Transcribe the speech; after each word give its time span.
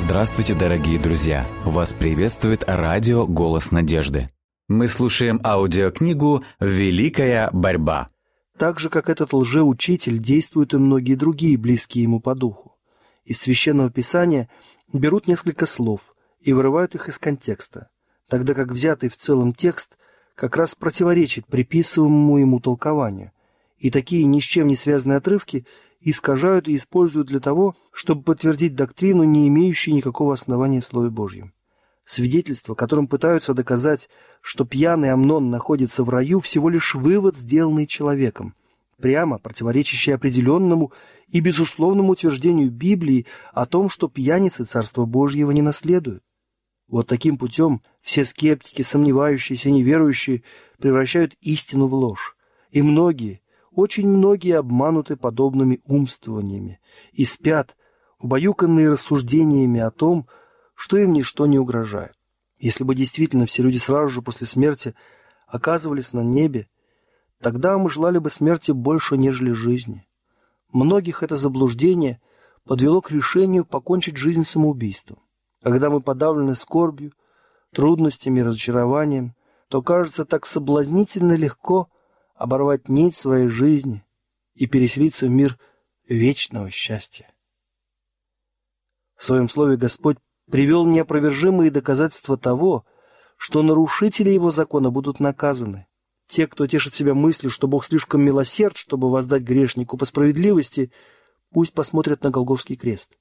Здравствуйте, 0.00 0.54
дорогие 0.54 0.96
друзья! 0.96 1.44
Вас 1.64 1.92
приветствует 1.92 2.62
радио 2.68 3.26
«Голос 3.26 3.72
надежды». 3.72 4.28
Мы 4.68 4.86
слушаем 4.86 5.40
аудиокнигу 5.44 6.44
«Великая 6.60 7.50
борьба». 7.52 8.06
Так 8.56 8.78
же, 8.78 8.90
как 8.90 9.08
этот 9.08 9.32
лжеучитель, 9.32 10.20
действуют 10.20 10.72
и 10.72 10.76
многие 10.76 11.16
другие, 11.16 11.58
близкие 11.58 12.04
ему 12.04 12.20
по 12.20 12.36
духу. 12.36 12.76
Из 13.24 13.40
Священного 13.40 13.90
Писания 13.90 14.48
берут 14.92 15.26
несколько 15.26 15.66
слов 15.66 16.14
и 16.38 16.52
вырывают 16.52 16.94
их 16.94 17.08
из 17.08 17.18
контекста, 17.18 17.88
тогда 18.28 18.54
как 18.54 18.70
взятый 18.70 19.08
в 19.08 19.16
целом 19.16 19.52
текст 19.52 19.98
как 20.36 20.56
раз 20.56 20.76
противоречит 20.76 21.48
приписываемому 21.48 22.38
ему 22.38 22.60
толкованию, 22.60 23.32
и 23.78 23.90
такие 23.90 24.24
ни 24.26 24.38
с 24.38 24.44
чем 24.44 24.68
не 24.68 24.76
связанные 24.76 25.16
отрывки 25.16 25.66
искажают 26.00 26.68
и 26.68 26.76
используют 26.76 27.28
для 27.28 27.40
того, 27.40 27.76
чтобы 27.92 28.22
подтвердить 28.22 28.74
доктрину, 28.74 29.24
не 29.24 29.48
имеющую 29.48 29.94
никакого 29.94 30.34
основания 30.34 30.80
в 30.80 30.86
Слове 30.86 31.10
Божьем. 31.10 31.52
Свидетельство, 32.04 32.74
которым 32.74 33.06
пытаются 33.06 33.52
доказать, 33.52 34.08
что 34.40 34.64
пьяный 34.64 35.12
Амнон 35.12 35.50
находится 35.50 36.04
в 36.04 36.08
раю, 36.08 36.40
всего 36.40 36.70
лишь 36.70 36.94
вывод, 36.94 37.36
сделанный 37.36 37.86
человеком, 37.86 38.54
прямо 38.98 39.38
противоречащий 39.38 40.14
определенному 40.14 40.92
и 41.28 41.40
безусловному 41.40 42.12
утверждению 42.12 42.70
Библии 42.70 43.26
о 43.52 43.66
том, 43.66 43.90
что 43.90 44.08
пьяницы 44.08 44.64
Царства 44.64 45.04
Божьего 45.04 45.50
не 45.50 45.60
наследуют. 45.60 46.22
Вот 46.88 47.06
таким 47.06 47.36
путем 47.36 47.82
все 48.00 48.24
скептики, 48.24 48.80
сомневающиеся, 48.80 49.70
неверующие 49.70 50.42
превращают 50.78 51.34
истину 51.42 51.86
в 51.86 51.94
ложь. 51.94 52.36
И 52.70 52.80
многие, 52.80 53.42
очень 53.78 54.08
многие 54.08 54.58
обмануты 54.58 55.16
подобными 55.16 55.80
умствованиями 55.84 56.80
и 57.12 57.24
спят, 57.24 57.76
убаюканные 58.18 58.90
рассуждениями 58.90 59.78
о 59.78 59.92
том, 59.92 60.26
что 60.74 60.96
им 60.96 61.12
ничто 61.12 61.46
не 61.46 61.60
угрожает. 61.60 62.14
Если 62.58 62.82
бы 62.82 62.96
действительно 62.96 63.46
все 63.46 63.62
люди 63.62 63.78
сразу 63.78 64.08
же 64.08 64.20
после 64.20 64.48
смерти 64.48 64.96
оказывались 65.46 66.12
на 66.12 66.24
небе, 66.24 66.66
тогда 67.40 67.78
мы 67.78 67.88
желали 67.88 68.18
бы 68.18 68.30
смерти 68.30 68.72
больше, 68.72 69.16
нежели 69.16 69.52
жизни. 69.52 70.08
Многих 70.72 71.22
это 71.22 71.36
заблуждение 71.36 72.20
подвело 72.64 73.00
к 73.00 73.12
решению 73.12 73.64
покончить 73.64 74.16
жизнь 74.16 74.42
самоубийством. 74.42 75.20
Когда 75.62 75.88
мы 75.88 76.00
подавлены 76.00 76.56
скорбью, 76.56 77.12
трудностями, 77.72 78.40
разочарованием, 78.40 79.36
то 79.68 79.82
кажется 79.82 80.24
так 80.24 80.46
соблазнительно 80.46 81.34
легко 81.34 81.88
оборвать 82.38 82.88
нить 82.88 83.16
своей 83.16 83.48
жизни 83.48 84.04
и 84.54 84.66
переселиться 84.66 85.26
в 85.26 85.30
мир 85.30 85.58
вечного 86.08 86.70
счастья. 86.70 87.28
В 89.16 89.24
своем 89.24 89.48
слове 89.48 89.76
Господь 89.76 90.18
привел 90.48 90.86
неопровержимые 90.86 91.72
доказательства 91.72 92.38
того, 92.38 92.86
что 93.36 93.62
нарушители 93.62 94.30
его 94.30 94.52
закона 94.52 94.90
будут 94.90 95.18
наказаны. 95.18 95.86
Те, 96.28 96.46
кто 96.46 96.66
тешит 96.66 96.94
себя 96.94 97.14
мыслью, 97.14 97.50
что 97.50 97.66
Бог 97.66 97.84
слишком 97.84 98.22
милосерд, 98.22 98.76
чтобы 98.76 99.10
воздать 99.10 99.42
грешнику 99.42 99.96
по 99.96 100.04
справедливости, 100.04 100.92
пусть 101.50 101.72
посмотрят 101.72 102.22
на 102.22 102.30
Голговский 102.30 102.76
крест. 102.76 103.18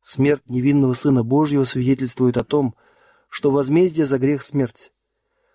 Смерть 0.00 0.48
невинного 0.48 0.94
Сына 0.94 1.24
Божьего 1.24 1.64
свидетельствует 1.64 2.36
о 2.36 2.44
том, 2.44 2.76
что 3.28 3.50
возмездие 3.50 4.06
за 4.06 4.18
грех– 4.18 4.42
смерть, 4.44 4.92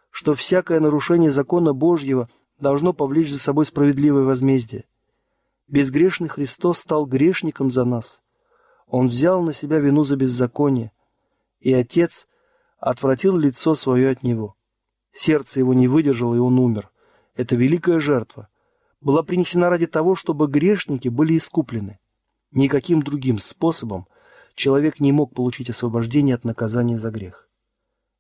что 0.10 0.36
всякое 0.36 0.80
нарушение 0.80 1.32
закона 1.32 1.74
Божьего 1.74 2.30
должно 2.60 2.94
повлечь 2.94 3.32
за 3.32 3.40
собой 3.40 3.66
справедливое 3.66 4.24
возмездие. 4.24 4.86
Безгрешный 5.68 6.30
Христос 6.30 6.80
стал 6.80 7.06
грешником 7.06 7.72
за 7.72 7.86
нас– 7.86 8.22
он 8.88 9.10
взял 9.10 9.44
на 9.44 9.54
себя 9.54 9.80
вину 9.80 10.06
за 10.06 10.16
беззаконие, 10.16 10.92
и 11.60 11.74
Отец 11.74 12.28
отвратил 12.80 13.38
лицо 13.38 13.76
свое 13.76 14.10
от 14.10 14.24
него. 14.24 14.56
Сердце 15.12 15.60
его 15.60 15.74
не 15.74 15.88
выдержало, 15.88 16.36
и 16.36 16.40
он 16.40 16.58
умер. 16.58 16.90
Это 17.36 17.56
великая 17.56 18.00
жертва 18.00 18.48
была 19.02 19.24
принесена 19.24 19.70
ради 19.70 19.88
того, 19.88 20.16
чтобы 20.16 20.48
грешники 20.48 21.10
были 21.10 21.38
искуплены. 21.38 22.00
Никаким 22.52 23.04
другим 23.04 23.40
способом 23.40 24.08
человек 24.56 25.00
не 25.00 25.12
мог 25.12 25.34
получить 25.34 25.70
освобождение 25.70 26.36
от 26.36 26.46
наказания 26.46 26.98
за 26.98 27.12
грех. 27.12 27.50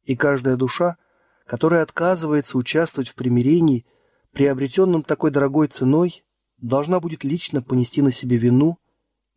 И 0.04 0.16
каждая 0.16 0.56
душа, 0.56 0.98
которая 1.46 1.82
отказывается 1.82 2.58
участвовать 2.58 3.10
в 3.10 3.16
примирении, 3.16 3.86
приобретенном 4.38 5.02
такой 5.02 5.32
дорогой 5.32 5.68
ценой, 5.68 6.24
должна 6.60 7.00
будет 7.00 7.24
лично 7.24 7.64
понести 7.64 8.04
на 8.04 8.12
себе 8.12 8.38
вину 8.38 8.78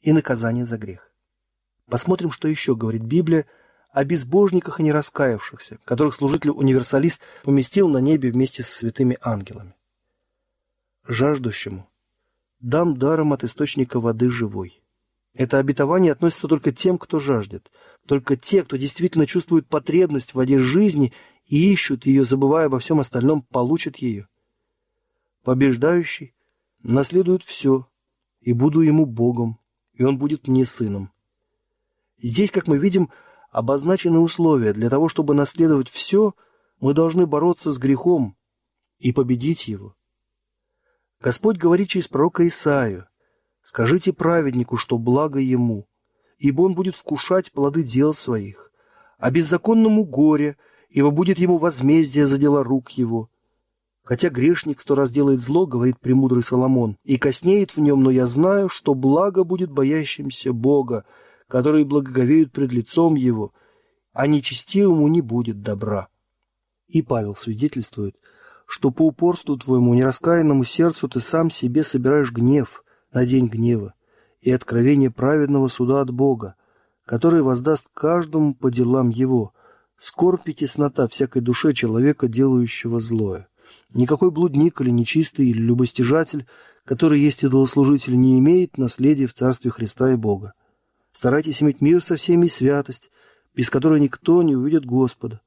и 0.03 0.13
наказание 0.13 0.67
за 0.67 0.77
грех. 0.77 1.11
Посмотрим, 1.87 2.31
что 2.31 2.49
еще 2.49 2.77
говорит 2.77 3.01
Библия 3.01 3.47
о 3.95 4.05
безбожниках 4.05 4.79
и 4.79 4.83
нераскаявшихся, 4.83 5.79
которых 5.87 6.15
служитель-универсалист 6.15 7.23
поместил 7.45 7.89
на 7.89 7.97
небе 7.97 8.31
вместе 8.31 8.63
с 8.63 8.69
святыми 8.69 9.17
ангелами. 9.23 9.75
Жаждущему 11.09 11.89
дам 12.61 12.95
даром 12.99 13.33
от 13.33 13.43
источника 13.43 14.01
воды 14.01 14.29
живой. 14.29 14.83
Это 15.33 15.57
обетование 15.57 16.13
относится 16.13 16.47
только 16.47 16.73
тем, 16.73 16.99
кто 16.99 17.21
жаждет, 17.21 17.71
только 18.07 18.37
те, 18.37 18.65
кто 18.65 18.77
действительно 18.77 19.25
чувствует 19.25 19.67
потребность 19.67 20.33
в 20.33 20.35
воде 20.35 20.59
жизни 20.59 21.15
и 21.47 21.73
ищут 21.73 22.05
ее, 22.05 22.27
забывая 22.27 22.67
обо 22.67 22.79
всем 22.81 23.01
остальном, 23.01 23.41
получат 23.41 23.97
ее. 23.97 24.29
Побеждающий 25.43 26.35
наследует 26.83 27.43
все, 27.43 27.89
и 28.41 28.53
буду 28.53 28.81
ему 28.81 29.07
Богом, 29.07 29.59
и 29.95 30.05
он 30.05 30.19
будет 30.19 30.49
мне 30.49 30.67
сыном. 30.67 31.13
Здесь, 32.19 32.51
как 32.51 32.67
мы 32.67 32.77
видим, 32.79 33.11
обозначены 33.51 34.19
условия. 34.19 34.75
Для 34.75 34.91
того, 34.91 35.09
чтобы 35.09 35.35
наследовать 35.35 35.89
все, 35.89 36.35
мы 36.79 36.93
должны 36.93 37.27
бороться 37.27 37.73
с 37.73 37.79
грехом 37.79 38.37
и 38.99 39.13
победить 39.13 39.67
его. 39.67 39.97
Господь 41.21 41.57
говорит 41.57 41.89
через 41.89 42.09
пророка 42.09 42.47
Исаию, 42.47 43.07
«Скажите 43.63 44.13
праведнику, 44.13 44.77
что 44.77 44.99
благо 44.99 45.39
ему, 45.39 45.89
ибо 46.39 46.63
он 46.63 46.75
будет 46.75 46.97
вкушать 46.97 47.53
плоды 47.53 47.83
дел 47.83 48.15
своих, 48.15 48.73
а 49.19 49.31
беззаконному 49.31 50.05
горе, 50.05 50.57
ибо 50.89 51.11
будет 51.11 51.39
ему 51.39 51.59
возмездие 51.59 52.27
за 52.27 52.37
дела 52.37 52.63
рук 52.63 52.91
его». 52.91 53.31
Хотя 54.11 54.29
грешник 54.29 54.81
сто 54.81 54.97
раз 54.97 55.13
делает 55.13 55.41
зло, 55.41 55.69
говорит 55.69 56.01
премудрый 56.01 56.43
Соломон, 56.43 56.97
и 57.05 57.17
коснеет 57.17 57.77
в 57.77 57.81
нем, 57.81 58.03
но 58.03 58.11
я 58.11 58.27
знаю, 58.27 58.69
что 58.69 58.95
благо 58.95 59.45
будет 59.45 59.71
боящимся 59.71 60.53
Бога, 60.53 61.05
которые 61.47 61.85
благоговеют 61.85 62.51
пред 62.51 62.73
лицом 62.73 63.15
Его, 63.15 63.53
а 64.13 64.27
нечестивому 64.27 65.07
не 65.07 65.21
будет 65.21 65.61
добра. 65.61 66.09
И 66.89 67.03
Павел 67.03 67.37
свидетельствует, 67.37 68.17
что 68.67 68.91
по 68.91 69.03
упорству 69.07 69.57
твоему 69.57 69.95
нераскаянному 69.95 70.65
сердцу 70.65 71.09
ты 71.09 71.21
сам 71.21 71.49
себе 71.49 71.85
собираешь 71.85 72.33
гнев 72.33 72.83
на 73.15 73.25
день 73.25 73.47
гнева 73.47 73.95
и 74.41 74.51
откровение 74.51 75.13
праведного 75.13 75.69
суда 75.69 76.01
от 76.01 76.11
Бога, 76.11 76.57
который 77.07 77.43
воздаст 77.43 77.87
каждому 77.95 78.57
по 78.57 78.73
делам 78.73 79.11
его, 79.11 79.53
скорбь 79.99 80.49
и 80.49 80.53
теснота 80.53 81.07
всякой 81.07 81.43
душе 81.43 81.75
человека, 81.75 82.27
делающего 82.27 83.01
злое. 83.01 83.47
Никакой 83.93 84.31
блудник 84.31 84.81
или 84.81 84.91
нечистый 84.91 85.49
или 85.49 85.61
любостяжатель, 85.61 86.47
который 86.85 87.21
есть 87.21 87.43
идолослужитель, 87.43 88.19
не 88.19 88.39
имеет 88.39 88.79
наследия 88.79 89.27
в 89.27 89.35
Царстве 89.35 89.71
Христа 89.71 90.13
и 90.13 90.17
Бога. 90.17 90.55
Старайтесь 91.13 91.63
иметь 91.63 91.81
мир 91.81 92.01
со 92.03 92.17
всеми 92.17 92.47
и 92.47 92.51
святость, 92.51 93.11
без 93.55 93.69
которой 93.69 94.01
никто 94.01 94.43
не 94.43 94.55
увидит 94.55 94.85
Господа. 94.85 95.41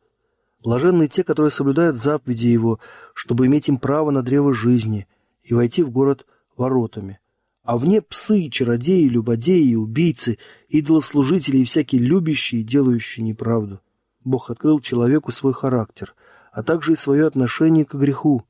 Блаженны 0.61 1.07
те, 1.07 1.23
которые 1.23 1.51
соблюдают 1.51 1.97
заповеди 1.97 2.47
Его, 2.47 2.79
чтобы 3.13 3.47
иметь 3.47 3.69
им 3.69 3.77
право 3.77 4.11
на 4.11 4.21
древо 4.21 4.53
жизни 4.53 5.07
и 5.43 5.53
войти 5.53 5.83
в 5.83 5.91
город 5.91 6.25
воротами. 6.55 7.19
А 7.63 7.77
вне 7.77 8.01
псы, 8.01 8.49
чародеи, 8.49 9.07
любодеи, 9.07 9.75
убийцы, 9.75 10.37
идолослужители 10.67 11.57
и 11.57 11.63
всякие 11.63 12.01
любящие 12.01 12.61
и 12.61 12.65
делающие 12.65 13.25
неправду. 13.25 13.79
Бог 14.25 14.49
открыл 14.49 14.79
человеку 14.79 15.31
свой 15.31 15.53
характер, 15.53 16.13
а 16.53 16.61
также 16.61 16.93
и 16.93 16.95
свое 16.95 17.25
отношение 17.25 17.83
к 17.83 17.95
греху. 17.95 18.45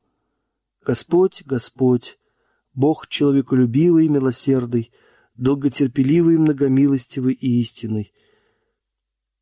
Господь, 0.85 1.43
Господь, 1.45 2.19
Бог 2.73 3.07
человеколюбивый 3.07 4.05
и 4.05 4.09
милосердный, 4.09 4.91
долготерпеливый, 5.35 6.37
многомилостивый 6.37 7.33
и 7.33 7.61
истинный, 7.61 8.13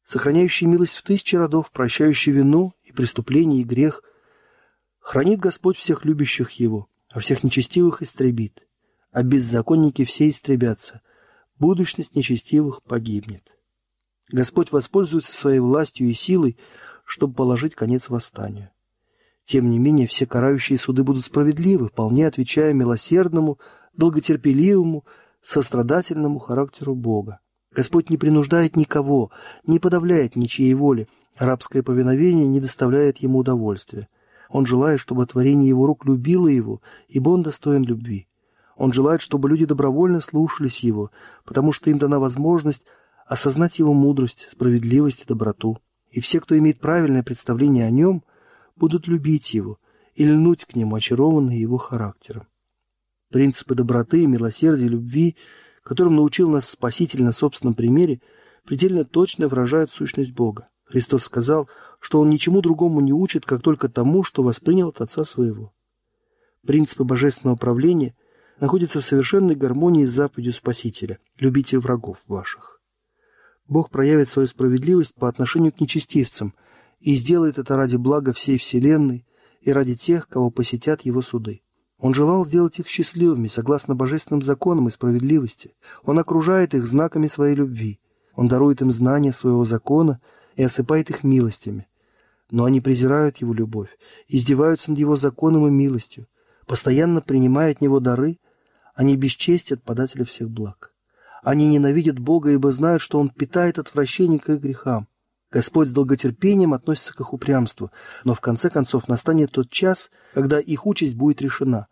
сохраняющий 0.03 0.67
милость 0.67 0.95
в 0.95 1.01
тысячи 1.01 1.35
родов, 1.35 1.71
прощающий 1.71 2.31
вину 2.31 2.73
и 2.83 2.91
преступление 2.91 3.61
и 3.61 3.65
грех, 3.65 4.03
хранит 4.99 5.39
Господь 5.39 5.77
всех 5.77 6.05
любящих 6.05 6.51
Его, 6.51 6.87
а 7.09 7.19
всех 7.19 7.43
нечестивых 7.43 8.03
истребит, 8.03 8.67
а 9.11 9.23
беззаконники 9.23 10.05
все 10.05 10.29
истребятся, 10.29 11.01
будущность 11.57 12.13
нечестивых 12.13 12.83
погибнет. 12.83 13.51
Господь 14.29 14.71
воспользуется 14.71 15.35
своей 15.35 15.59
властью 15.59 16.09
и 16.09 16.13
силой, 16.13 16.57
чтобы 17.11 17.33
положить 17.33 17.75
конец 17.75 18.07
восстанию. 18.07 18.69
Тем 19.43 19.69
не 19.69 19.79
менее, 19.79 20.07
все 20.07 20.25
карающие 20.25 20.79
суды 20.79 21.03
будут 21.03 21.25
справедливы, 21.25 21.89
вполне 21.89 22.25
отвечая 22.25 22.71
милосердному, 22.71 23.59
долготерпеливому, 23.91 25.03
сострадательному 25.43 26.39
характеру 26.39 26.95
Бога. 26.95 27.41
Господь 27.75 28.09
не 28.09 28.15
принуждает 28.15 28.77
никого, 28.77 29.29
не 29.67 29.77
подавляет 29.77 30.37
ничьей 30.37 30.73
воли. 30.73 31.09
Рабское 31.37 31.83
повиновение 31.83 32.47
не 32.47 32.61
доставляет 32.61 33.17
ему 33.17 33.39
удовольствия. 33.39 34.07
Он 34.47 34.65
желает, 34.65 35.01
чтобы 35.01 35.25
творение 35.25 35.67
его 35.67 35.87
рук 35.87 36.05
любило 36.05 36.47
его, 36.47 36.81
ибо 37.09 37.31
он 37.31 37.43
достоин 37.43 37.83
любви. 37.83 38.29
Он 38.77 38.93
желает, 38.93 39.19
чтобы 39.19 39.49
люди 39.49 39.65
добровольно 39.65 40.21
слушались 40.21 40.79
его, 40.79 41.11
потому 41.43 41.73
что 41.73 41.89
им 41.89 41.97
дана 41.97 42.19
возможность 42.19 42.83
осознать 43.25 43.79
его 43.79 43.93
мудрость, 43.93 44.47
справедливость 44.49 45.23
и 45.23 45.27
доброту. 45.27 45.77
И 46.11 46.19
все, 46.19 46.39
кто 46.39 46.57
имеет 46.57 46.79
правильное 46.79 47.23
представление 47.23 47.85
о 47.85 47.89
нем, 47.89 48.23
будут 48.75 49.07
любить 49.07 49.53
его 49.53 49.79
и 50.13 50.25
льнуть 50.25 50.65
к 50.65 50.75
нему, 50.75 50.95
очарованные 50.95 51.59
его 51.59 51.77
характером. 51.77 52.47
Принципы 53.29 53.75
доброты, 53.75 54.27
милосердия, 54.27 54.87
любви– 54.87 55.35
которым 55.83 56.15
научил 56.15 56.49
нас 56.49 56.69
Спаситель 56.69 57.23
на 57.23 57.31
собственном 57.31 57.73
примере, 57.73 58.21
предельно 58.65 59.05
точно 59.05 59.47
выражают 59.47 59.91
сущность 59.91 60.33
Бога. 60.33 60.67
Христос 60.85 61.23
сказал, 61.23 61.69
что 61.99 62.19
Он 62.19 62.29
ничему 62.29 62.61
другому 62.61 62.99
не 63.01 63.13
учит, 63.13 63.45
как 63.45 63.61
только 63.61 63.89
тому, 63.89 64.23
что 64.23 64.43
воспринял 64.43 64.89
от 64.89 65.01
Отца 65.01 65.23
Своего. 65.23 65.73
Принципы 66.65 67.03
божественного 67.03 67.55
правления 67.55 68.15
находятся 68.59 68.99
в 68.99 69.05
совершенной 69.05 69.55
гармонии 69.55 70.05
с 70.05 70.11
заповедью 70.11 70.53
Спасителя 70.53 71.19
«любите 71.37 71.79
врагов 71.79 72.19
ваших». 72.27 72.80
Бог 73.67 73.89
проявит 73.89 74.29
свою 74.29 74.47
справедливость 74.47 75.13
по 75.15 75.27
отношению 75.27 75.71
к 75.71 75.79
нечестивцам 75.79 76.53
и 76.99 77.15
сделает 77.15 77.57
это 77.57 77.75
ради 77.75 77.95
блага 77.95 78.33
всей 78.33 78.57
Вселенной 78.57 79.25
и 79.61 79.71
ради 79.71 79.95
тех, 79.95 80.27
кого 80.27 80.49
посетят 80.49 81.01
Его 81.01 81.21
суды. 81.21 81.61
Он 82.01 82.15
желал 82.15 82.43
сделать 82.45 82.79
их 82.79 82.87
счастливыми, 82.87 83.47
согласно 83.47 83.93
божественным 83.95 84.41
законам 84.41 84.87
и 84.87 84.91
справедливости. 84.91 85.75
Он 86.03 86.17
окружает 86.17 86.73
их 86.73 86.87
знаками 86.87 87.27
своей 87.27 87.55
любви. 87.55 87.99
Он 88.33 88.47
дарует 88.47 88.81
им 88.81 88.91
знания 88.91 89.31
своего 89.31 89.65
закона 89.65 90.19
и 90.55 90.63
осыпает 90.63 91.11
их 91.11 91.23
милостями. 91.23 91.87
Но 92.49 92.65
они 92.65 92.81
презирают 92.81 93.37
его 93.37 93.53
любовь, 93.53 93.97
издеваются 94.27 94.89
над 94.89 94.99
его 94.99 95.15
законом 95.15 95.67
и 95.67 95.71
милостью, 95.71 96.27
постоянно 96.65 97.21
принимая 97.21 97.71
от 97.71 97.81
него 97.81 97.99
дары, 97.99 98.39
они 98.95 99.15
бесчестят 99.15 99.83
подателя 99.83 100.25
всех 100.25 100.49
благ. 100.49 100.90
Они 101.41 101.67
ненавидят 101.67 102.19
Бога, 102.19 102.51
ибо 102.51 102.71
знают, 102.71 103.01
что 103.01 103.19
Он 103.19 103.29
питает 103.29 103.79
отвращение 103.79 104.39
к 104.39 104.49
их 104.49 104.61
грехам. 104.61 105.07
Господь 105.51 105.89
с 105.89 105.91
долготерпением 105.91 106.73
относится 106.73 107.13
к 107.13 107.19
их 107.19 107.33
упрямству, 107.33 107.91
но 108.23 108.33
в 108.33 108.39
конце 108.39 108.69
концов 108.69 109.09
настанет 109.09 109.51
тот 109.51 109.69
час, 109.69 110.09
когда 110.33 110.59
их 110.59 110.85
участь 110.85 111.15
будет 111.15 111.41
решена. 111.41 111.87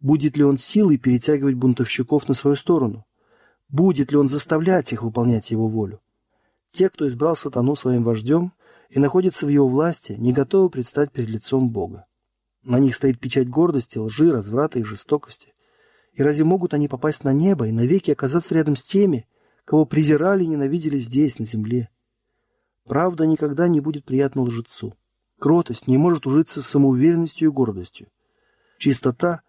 Будет 0.00 0.36
ли 0.36 0.44
он 0.44 0.58
силой 0.58 0.98
перетягивать 0.98 1.54
бунтовщиков 1.54 2.28
на 2.28 2.34
свою 2.34 2.56
сторону? 2.56 3.06
Будет 3.68 4.12
ли 4.12 4.18
он 4.18 4.28
заставлять 4.28 4.92
их 4.92 5.02
выполнять 5.02 5.50
его 5.50 5.66
волю? 5.66 6.00
Те, 6.72 6.90
кто 6.90 7.08
избрал 7.08 7.36
сатану 7.36 7.74
своим 7.74 8.02
вождем 8.02 8.52
и 8.90 8.98
находится 8.98 9.46
в 9.46 9.48
его 9.48 9.66
власти, 9.66 10.12
не 10.18 10.32
готовы 10.32 10.68
предстать 10.68 11.10
перед 11.10 11.30
лицом 11.30 11.70
Бога. 11.70 12.06
На 12.64 12.78
них 12.78 12.94
стоит 12.94 13.18
печать 13.18 13.48
гордости, 13.48 13.96
лжи, 13.96 14.30
разврата 14.30 14.78
и 14.78 14.84
жестокости. 14.84 15.54
И 16.12 16.22
разве 16.22 16.44
могут 16.44 16.74
они 16.74 16.88
попасть 16.88 17.24
на 17.24 17.32
небо 17.32 17.66
и 17.66 17.72
навеки 17.72 18.10
оказаться 18.10 18.54
рядом 18.54 18.76
с 18.76 18.82
теми, 18.82 19.26
кого 19.64 19.86
презирали 19.86 20.44
и 20.44 20.48
ненавидели 20.48 20.96
здесь, 20.96 21.38
на 21.38 21.46
земле? 21.46 21.88
Правда 22.84 23.26
никогда 23.26 23.68
не 23.68 23.80
будет 23.80 24.04
приятна 24.04 24.42
лжецу. 24.42 24.94
Кротость 25.38 25.86
не 25.86 25.96
может 25.96 26.26
ужиться 26.26 26.60
с 26.60 26.66
самоуверенностью 26.66 27.48
и 27.48 27.52
гордостью. 27.52 28.08
Чистота 28.78 29.42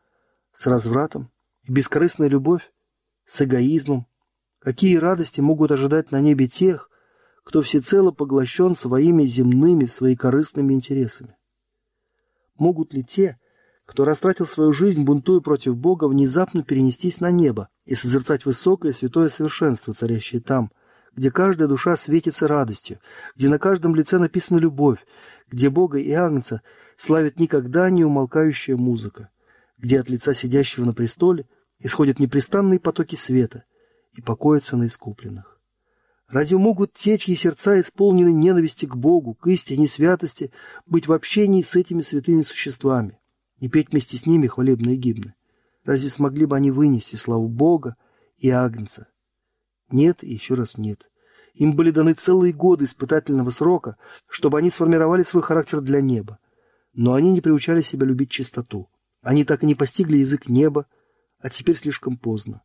с 0.53 0.67
развратом 0.67 1.31
и 1.63 1.71
бескорыстная 1.71 2.29
любовь 2.29 2.71
с 3.25 3.41
эгоизмом. 3.41 4.05
Какие 4.59 4.97
радости 4.97 5.41
могут 5.41 5.71
ожидать 5.71 6.11
на 6.11 6.21
небе 6.21 6.47
тех, 6.47 6.89
кто 7.43 7.61
всецело 7.61 8.11
поглощен 8.11 8.75
своими 8.75 9.25
земными, 9.25 9.85
своекорыстными 9.85 10.73
интересами? 10.73 11.35
Могут 12.55 12.93
ли 12.93 13.03
те, 13.03 13.39
кто 13.91 14.05
растратил 14.05 14.45
свою 14.45 14.71
жизнь, 14.71 15.03
бунтуя 15.03 15.41
против 15.41 15.75
Бога, 15.75 16.05
внезапно 16.05 16.63
перенестись 16.63 17.19
на 17.19 17.29
небо 17.29 17.67
и 17.83 17.93
созерцать 17.93 18.45
высокое 18.45 18.93
святое 18.93 19.27
совершенство, 19.27 19.93
царящее 19.93 20.39
там, 20.39 20.71
где 21.13 21.29
каждая 21.29 21.67
душа 21.67 21.97
светится 21.97 22.47
радостью, 22.47 22.99
где 23.35 23.49
на 23.49 23.59
каждом 23.59 23.93
лице 23.93 24.17
написана 24.17 24.59
любовь, 24.59 25.05
где 25.49 25.69
Бога 25.69 25.97
и 25.97 26.09
Агнца 26.13 26.61
славит 26.95 27.37
никогда 27.37 27.89
не 27.89 28.05
умолкающая 28.05 28.77
музыка, 28.77 29.27
где 29.77 29.99
от 29.99 30.09
лица 30.09 30.33
сидящего 30.33 30.85
на 30.85 30.93
престоле 30.93 31.45
исходят 31.77 32.17
непрестанные 32.17 32.79
потоки 32.79 33.17
света 33.17 33.65
и 34.13 34.21
покоятся 34.21 34.77
на 34.77 34.85
искупленных. 34.85 35.59
Разве 36.29 36.57
могут 36.57 36.93
те, 36.93 37.17
чьи 37.17 37.35
сердца 37.35 37.77
исполнены 37.77 38.31
ненависти 38.31 38.85
к 38.85 38.95
Богу, 38.95 39.33
к 39.33 39.47
истине 39.47 39.89
святости, 39.89 40.49
быть 40.85 41.09
в 41.09 41.11
общении 41.11 41.61
с 41.61 41.75
этими 41.75 41.99
святыми 41.99 42.43
существами 42.43 43.17
и 43.61 43.69
петь 43.69 43.91
вместе 43.91 44.17
с 44.17 44.25
ними 44.25 44.47
хвалебные 44.47 44.97
гимны? 44.97 45.35
Разве 45.85 46.09
смогли 46.09 46.45
бы 46.45 46.57
они 46.57 46.71
вынести 46.71 47.15
славу 47.15 47.47
Бога 47.47 47.95
и 48.37 48.49
Агнца? 48.49 49.07
Нет 49.91 50.23
и 50.23 50.33
еще 50.33 50.55
раз 50.55 50.77
нет. 50.77 51.09
Им 51.53 51.75
были 51.75 51.91
даны 51.91 52.13
целые 52.13 52.53
годы 52.53 52.85
испытательного 52.85 53.51
срока, 53.51 53.97
чтобы 54.27 54.57
они 54.57 54.69
сформировали 54.69 55.21
свой 55.21 55.43
характер 55.43 55.81
для 55.81 56.01
неба. 56.01 56.39
Но 56.93 57.13
они 57.13 57.31
не 57.31 57.41
приучали 57.41 57.81
себя 57.81 58.05
любить 58.05 58.31
чистоту. 58.31 58.89
Они 59.21 59.43
так 59.43 59.63
и 59.63 59.65
не 59.65 59.75
постигли 59.75 60.17
язык 60.17 60.49
неба, 60.49 60.87
а 61.39 61.49
теперь 61.49 61.77
слишком 61.77 62.17
поздно. 62.17 62.63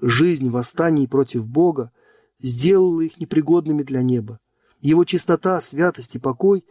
Жизнь 0.00 0.48
в 0.48 0.52
восстании 0.52 1.06
против 1.06 1.46
Бога 1.46 1.92
сделала 2.38 3.00
их 3.00 3.18
непригодными 3.18 3.82
для 3.82 4.02
неба. 4.02 4.38
Его 4.80 5.04
чистота, 5.04 5.60
святость 5.60 6.16
и 6.16 6.18
покой 6.18 6.64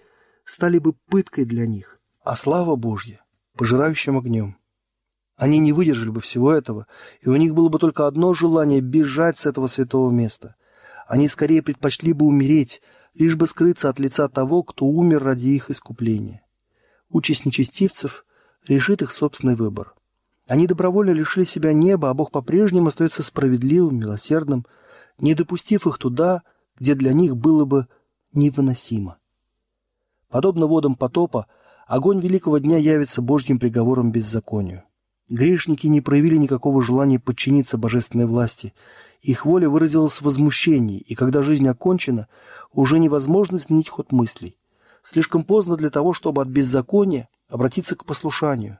стали 0.43 0.77
бы 0.77 0.93
пыткой 0.93 1.45
для 1.45 1.65
них, 1.65 1.99
а 2.21 2.35
слава 2.35 2.75
Божья— 2.75 3.21
пожирающим 3.55 4.17
огнем. 4.17 4.57
Они 5.35 5.59
не 5.59 5.73
выдержали 5.73 6.09
бы 6.09 6.21
всего 6.21 6.51
этого, 6.51 6.87
и 7.21 7.29
у 7.29 7.35
них 7.35 7.53
было 7.53 7.69
бы 7.69 7.79
только 7.79 8.07
одно 8.07 8.33
желание— 8.33 8.79
бежать 8.81 9.37
с 9.37 9.45
этого 9.45 9.67
святого 9.67 10.11
места. 10.11 10.55
Они 11.07 11.27
скорее 11.27 11.61
предпочли 11.61 12.13
бы 12.13 12.25
умереть, 12.25 12.81
лишь 13.13 13.35
бы 13.35 13.47
скрыться 13.47 13.89
от 13.89 13.99
лица 13.99 14.27
того, 14.27 14.63
кто 14.63 14.85
умер 14.85 15.23
ради 15.23 15.49
их 15.49 15.69
искупления. 15.69 16.41
Участь 17.09 17.45
нечестивцев 17.45 18.25
решит 18.67 19.01
их 19.01 19.11
собственный 19.11 19.55
выбор. 19.55 19.93
Они 20.47 20.67
добровольно 20.67 21.11
лишили 21.11 21.43
себя 21.43 21.73
неба, 21.73 22.09
а 22.09 22.13
Бог 22.13 22.31
по-прежнему 22.31 22.87
остается 22.87 23.23
справедливым, 23.23 23.97
милосердным, 23.97 24.65
не 25.17 25.33
допустив 25.33 25.87
их 25.87 25.97
туда, 25.97 26.43
где 26.77 26.93
для 26.93 27.13
них 27.13 27.35
было 27.35 27.65
бы 27.65 27.87
невыносимо. 28.33 29.17
Подобно 30.29 30.67
водам 30.67 30.95
потопа, 30.95 31.47
огонь 31.85 32.19
великого 32.19 32.57
дня 32.57 32.77
явится 32.77 33.21
Божьим 33.21 33.59
приговором 33.59 34.11
беззаконию. 34.11 34.83
Грешники 35.29 35.87
не 35.87 36.01
проявили 36.01 36.37
никакого 36.37 36.83
желания 36.83 37.19
подчиниться 37.19 37.77
божественной 37.77 38.27
власти. 38.27 38.73
Их 39.21 39.45
воля 39.45 39.69
выразилась 39.69 40.17
в 40.17 40.23
возмущении, 40.23 40.99
и 40.99 41.15
когда 41.15 41.41
жизнь 41.41 41.67
окончена, 41.67 42.27
уже 42.71 42.99
невозможно 42.99 43.57
изменить 43.57 43.89
ход 43.89 44.11
мыслей. 44.11 44.57
Слишком 45.03 45.43
поздно 45.43 45.77
для 45.77 45.89
того, 45.89 46.13
чтобы 46.13 46.41
от 46.41 46.47
беззакония 46.47 47.29
обратиться 47.47 47.95
к 47.95 48.05
послушанию, 48.05 48.79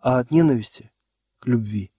а 0.00 0.18
от 0.18 0.30
ненависти– 0.30 0.90
к 1.40 1.46
любви. 1.46 1.90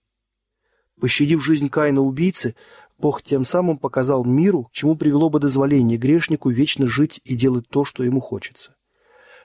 Пощадив 1.00 1.42
жизнь 1.42 1.68
Каина 1.68 2.00
убийцы, 2.00 2.54
Бог 2.96 3.22
тем 3.22 3.44
самым 3.44 3.76
показал 3.76 4.24
миру, 4.24 4.70
чему 4.72 4.94
привело 4.94 5.28
бы 5.28 5.40
дозволение 5.40 5.98
грешнику 5.98 6.48
вечно 6.50 6.86
жить 6.86 7.20
и 7.24 7.34
делать 7.34 7.68
то, 7.68 7.84
что 7.84 8.04
ему 8.04 8.20
хочется. 8.20 8.76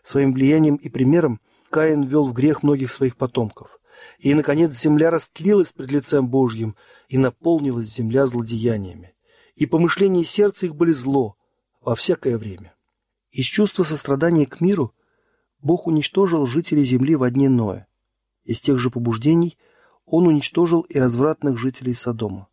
Своим 0.08 0.32
влиянием 0.32 0.78
и 0.78 0.88
примером 0.88 1.42
Каин 1.70 2.04
ввел 2.04 2.24
в 2.24 2.32
грех 2.32 2.64
многих 2.64 2.94
своих 2.94 3.18
потомков. 3.18 3.82
И, 4.20 4.34
наконец, 4.34 4.74
земля 4.74 5.12
растлилась 5.12 5.74
пред 5.74 5.92
лицем 5.92 6.30
Божьим, 6.30 6.78
и 7.10 7.18
наполнилась 7.18 7.94
земля 7.94 8.26
злодеяниями. 8.26 9.16
И 9.56 9.66
помышления 9.66 10.24
сердца 10.24 10.66
их 10.66 10.78
были 10.78 10.94
зло 10.94 11.36
во 11.82 11.94
всякое 11.94 12.38
время. 12.38 12.74
Из 13.32 13.44
чувства 13.44 13.84
сострадания 13.84 14.46
к 14.46 14.62
миру 14.62 14.94
Бог 15.60 15.88
уничтожил 15.88 16.46
жителей 16.46 16.86
земли 16.86 17.18
в 17.18 17.30
дни 17.30 17.50
Ноя. 17.50 17.86
Из 18.46 18.62
тех 18.62 18.80
же 18.80 18.90
побуждений 18.90 19.58
он 20.06 20.26
уничтожил 20.26 20.84
и 20.84 20.98
развратных 21.00 21.58
жителей 21.58 21.94
Содома. 21.94 22.48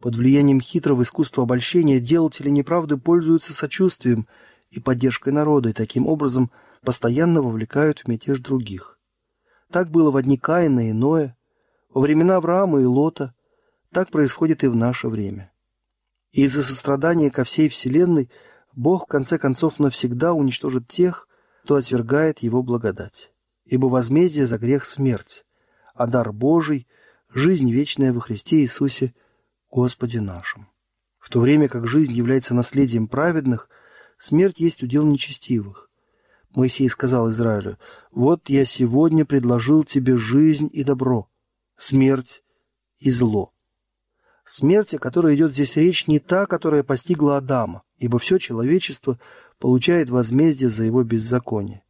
Под 0.00 0.16
влиянием 0.16 0.60
хитрого 0.60 1.04
искусства 1.04 1.44
обольщения 1.44 2.00
делатели 2.00 2.48
неправды 2.48 2.96
пользуются 2.96 3.54
сочувствием 3.54 4.26
и 4.70 4.80
поддержкой 4.80 5.32
народа, 5.32 5.68
и 5.68 5.72
таким 5.72 6.08
образом 6.08 6.50
постоянно 6.84 7.42
вовлекают 7.42 8.00
в 8.00 8.08
мятеж 8.08 8.40
других. 8.40 8.98
Так 9.70 9.90
было 9.90 10.10
в 10.10 10.22
дни 10.22 10.36
Каина 10.36 10.88
и 10.88 10.92
Ноя, 10.92 11.36
во 11.90 12.00
времена 12.00 12.36
Авраама 12.36 12.80
и 12.80 12.84
Лота, 12.84 13.34
так 13.92 14.10
происходит 14.10 14.64
и 14.64 14.68
в 14.68 14.76
наше 14.76 15.08
время. 15.08 15.52
И 16.32 16.44
из-за 16.44 16.62
сострадания 16.62 17.30
ко 17.30 17.44
всей 17.44 17.68
Вселенной 17.68 18.30
Бог 18.74 19.04
в 19.04 19.08
конце 19.08 19.38
концов 19.38 19.78
навсегда 19.80 20.32
уничтожит 20.32 20.86
тех, 20.86 21.28
кто 21.64 21.76
отвергает 21.76 22.40
его 22.40 22.62
благодать. 22.62 23.32
Ибо 23.64 23.86
возмездие 23.86 24.46
за 24.46 24.58
грех– 24.58 24.84
смерть, 24.86 25.44
а 25.94 26.06
дар 26.06 26.32
Божий– 26.32 26.86
жизнь 27.28 27.70
вечная 27.70 28.12
во 28.12 28.20
Христе 28.20 28.60
Иисусе 28.60 29.14
Господе 29.70 30.20
нашим. 30.20 30.68
В 31.18 31.28
то 31.28 31.40
время 31.40 31.68
как 31.68 31.86
жизнь 31.86 32.12
является 32.12 32.54
наследием 32.54 33.06
праведных, 33.06 33.68
смерть 34.18 34.58
есть 34.58 34.82
удел 34.82 35.04
нечестивых. 35.04 35.89
Моисей 36.54 36.88
сказал 36.88 37.30
Израилю, 37.30 37.78
«Вот 38.10 38.48
я 38.48 38.64
сегодня 38.64 39.24
предложил 39.24 39.84
тебе 39.84 40.16
жизнь 40.16 40.68
и 40.72 40.82
добро, 40.82 41.28
смерть 41.76 42.42
и 42.98 43.10
зло». 43.10 43.52
Смерть, 44.44 44.94
о 44.94 44.98
которой 44.98 45.36
идет 45.36 45.52
здесь 45.52 45.76
речь, 45.76 46.08
не 46.08 46.18
та, 46.18 46.46
которая 46.46 46.82
постигла 46.82 47.36
Адама, 47.36 47.84
ибо 47.98 48.18
все 48.18 48.38
человечество 48.38 49.20
получает 49.60 50.10
возмездие 50.10 50.70
за 50.70 50.82
его 50.82 51.04
беззаконие. 51.04 51.84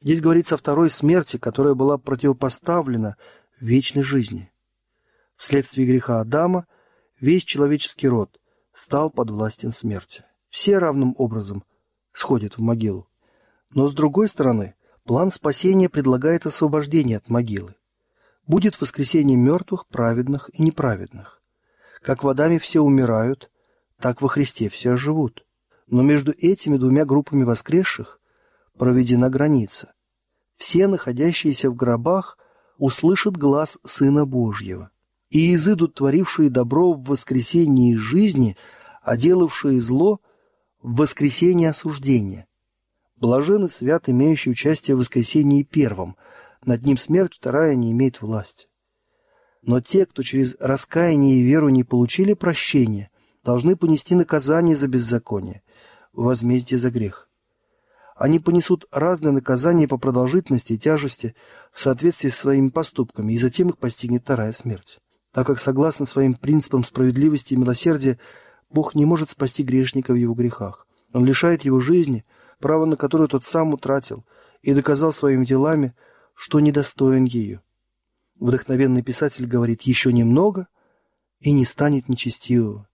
Здесь 0.00 0.20
говорится 0.20 0.54
о 0.54 0.58
второй 0.58 0.90
смерти, 0.90 1.36
которая 1.36 1.74
была 1.74 1.98
противопоставлена 1.98 3.16
вечной 3.60 4.04
жизни. 4.04 4.50
Вследствие 5.36 5.86
греха 5.86 6.20
Адама 6.20 6.66
весь 7.20 7.44
человеческий 7.44 8.08
род 8.08 8.40
стал 8.72 9.10
подвластен 9.10 9.72
смерти. 9.72 10.24
Все 10.48 10.78
равным 10.78 11.14
образом 11.18 11.64
сходят 12.12 12.56
в 12.56 12.60
могилу. 12.60 13.07
Но 13.74 13.88
с 13.88 13.94
другой 13.94 14.28
стороны, 14.28 14.74
план 15.04 15.30
спасения 15.30 15.88
предлагает 15.88 16.46
освобождение 16.46 17.18
от 17.18 17.28
могилы. 17.28 17.74
Будет 18.46 18.80
воскресение 18.80 19.36
мертвых, 19.36 19.86
праведных 19.86 20.50
и 20.52 20.62
неправедных. 20.62 21.42
Как 22.02 22.24
в 22.24 22.28
Адаме 22.28 22.58
все 22.58 22.80
умирают, 22.80 23.50
так 24.00 24.22
во 24.22 24.28
Христе 24.28 24.68
все 24.68 24.96
живут. 24.96 25.44
Но 25.86 26.02
между 26.02 26.32
этими 26.32 26.76
двумя 26.76 27.04
группами 27.04 27.44
воскресших 27.44 28.20
проведена 28.78 29.28
граница. 29.28 29.92
Все, 30.56 30.86
находящиеся 30.86 31.70
в 31.70 31.74
гробах, 31.74 32.38
услышат 32.78 33.36
глаз 33.36 33.78
Сына 33.84 34.24
Божьего. 34.24 34.90
И 35.30 35.54
изыдут 35.54 35.94
творившие 35.94 36.48
добро 36.48 36.94
в 36.94 37.04
воскресении 37.04 37.94
жизни, 37.94 38.56
а 39.02 39.16
делавшие 39.16 39.80
зло 39.80 40.20
в 40.82 40.96
воскресении 40.96 41.66
осуждения. 41.66 42.47
Блажен 43.20 43.68
свят, 43.68 44.08
имеющий 44.08 44.50
участие 44.50 44.94
в 44.94 45.00
воскресении 45.00 45.64
первом. 45.64 46.16
Над 46.64 46.84
ним 46.84 46.96
смерть 46.96 47.34
вторая 47.34 47.74
не 47.74 47.90
имеет 47.90 48.22
власти. 48.22 48.68
Но 49.62 49.80
те, 49.80 50.06
кто 50.06 50.22
через 50.22 50.56
раскаяние 50.60 51.38
и 51.38 51.42
веру 51.42 51.68
не 51.68 51.82
получили 51.82 52.34
прощения, 52.34 53.10
должны 53.44 53.74
понести 53.76 54.14
наказание 54.14 54.76
за 54.76 54.86
беззаконие, 54.86 55.62
возмездие 56.12 56.78
за 56.78 56.90
грех. 56.90 57.28
Они 58.14 58.38
понесут 58.38 58.86
разные 58.92 59.32
наказания 59.32 59.88
по 59.88 59.98
продолжительности 59.98 60.74
и 60.74 60.78
тяжести 60.78 61.34
в 61.72 61.80
соответствии 61.80 62.28
с 62.28 62.36
своими 62.36 62.68
поступками, 62.68 63.32
и 63.32 63.38
затем 63.38 63.68
их 63.70 63.78
постигнет 63.78 64.22
вторая 64.22 64.52
смерть. 64.52 64.98
Так 65.32 65.46
как, 65.46 65.58
согласно 65.58 66.06
своим 66.06 66.34
принципам 66.34 66.84
справедливости 66.84 67.54
и 67.54 67.56
милосердия, 67.56 68.18
Бог 68.70 68.94
не 68.94 69.04
может 69.04 69.30
спасти 69.30 69.64
грешника 69.64 70.12
в 70.12 70.16
его 70.16 70.34
грехах. 70.34 70.86
Он 71.12 71.24
лишает 71.24 71.62
его 71.62 71.80
жизни– 71.80 72.24
право 72.58 72.86
на 72.86 72.96
которое 72.96 73.28
тот 73.28 73.44
сам 73.44 73.72
утратил, 73.72 74.24
и 74.62 74.74
доказал 74.74 75.12
своими 75.12 75.44
делами, 75.44 75.94
что 76.34 76.60
недостоин 76.60 77.24
ее. 77.24 77.62
Вдохновенный 78.38 79.02
писатель 79.02 79.46
говорит 79.46 79.82
«еще 79.82 80.12
немного, 80.12 80.68
и 81.40 81.52
не 81.52 81.64
станет 81.64 82.08
нечестивого. 82.08 82.88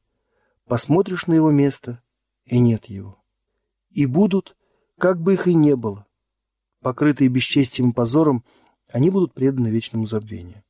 Посмотришь 0.67 1.27
на 1.27 1.35
его 1.35 1.51
место, 1.51 2.03
и 2.45 2.59
нет 2.59 2.87
его. 2.87 3.23
И 3.91 4.07
будут, 4.07 4.57
как 4.99 5.21
бы 5.21 5.35
их 5.35 5.47
и 5.47 5.55
не 5.55 5.77
было, 5.77 6.07
покрытые 6.81 7.29
бесчестием 7.29 7.91
и 7.91 7.95
позором, 7.95 8.45
они 8.89 9.11
будут 9.11 9.35
преданы 9.35 9.69
вечному 9.69 10.07
забвению. 10.07 10.63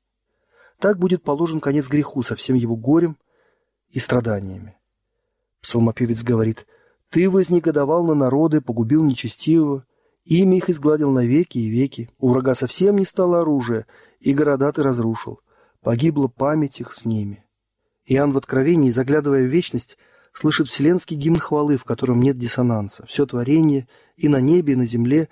Так 0.79 0.99
будет 0.99 1.23
положен 1.23 1.61
конец 1.61 1.89
греху 1.89 2.23
со 2.23 2.37
всем 2.37 2.57
его 2.57 2.77
горем 2.77 3.17
и 3.89 3.99
страданиями. 3.99 4.77
Псалмопевец 5.61 6.23
говорит 6.23 6.67
ты 7.15 7.31
вознегодовал 7.31 8.05
на 8.05 8.15
народы, 8.15 8.61
погубил 8.61 9.05
нечестивого, 9.05 9.87
имя 10.25 10.57
их 10.57 10.69
изгладил 10.69 11.13
навеки 11.13 11.59
и 11.59 11.69
веки. 11.69 12.11
У 12.19 12.31
врага 12.31 12.57
совсем 12.57 12.99
не 12.99 13.05
стало 13.05 13.43
оружия, 13.43 13.87
и 14.19 14.35
города 14.35 14.73
ты 14.73 14.83
разрушил. 14.83 15.39
Погибла 15.81 16.27
память 16.27 16.81
их 16.81 16.93
с 16.93 17.05
ними. 17.05 17.45
Иоанн 18.05 18.33
в 18.33 18.37
Откровении, 18.37 18.91
заглядывая 18.91 19.45
в 19.45 19.49
вечность, 19.49 19.97
слышит 20.33 20.67
вселенский 20.67 21.17
гимн 21.17 21.39
хвалы, 21.39 21.77
в 21.77 21.85
котором 21.85 22.21
нет 22.21 22.37
диссонанса. 22.37 23.07
Все 23.07 23.27
творение 23.27 23.87
и 24.17 24.27
на 24.27 24.41
небе, 24.41 24.73
и 24.73 24.77
на 24.77 24.85
земле 24.85 25.29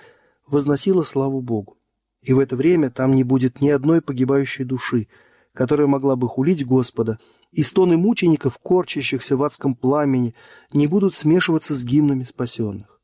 возносило 0.46 1.02
славу 1.02 1.40
Богу. 1.40 1.78
И 2.20 2.32
в 2.32 2.38
это 2.38 2.54
время 2.54 2.90
там 2.90 3.12
не 3.16 3.24
будет 3.24 3.60
ни 3.60 3.70
одной 3.70 4.00
погибающей 4.02 4.64
души, 4.64 5.08
которая 5.52 5.88
могла 5.88 6.14
бы 6.14 6.28
хулить 6.28 6.64
Господа 6.64 7.18
и 7.52 7.62
стоны 7.62 7.96
мучеников, 7.96 8.58
корчащихся 8.58 9.36
в 9.36 9.42
адском 9.42 9.74
пламени, 9.74 10.34
не 10.72 10.86
будут 10.86 11.14
смешиваться 11.14 11.74
с 11.74 11.84
гимнами 11.84 12.24
спасенных. 12.24 13.00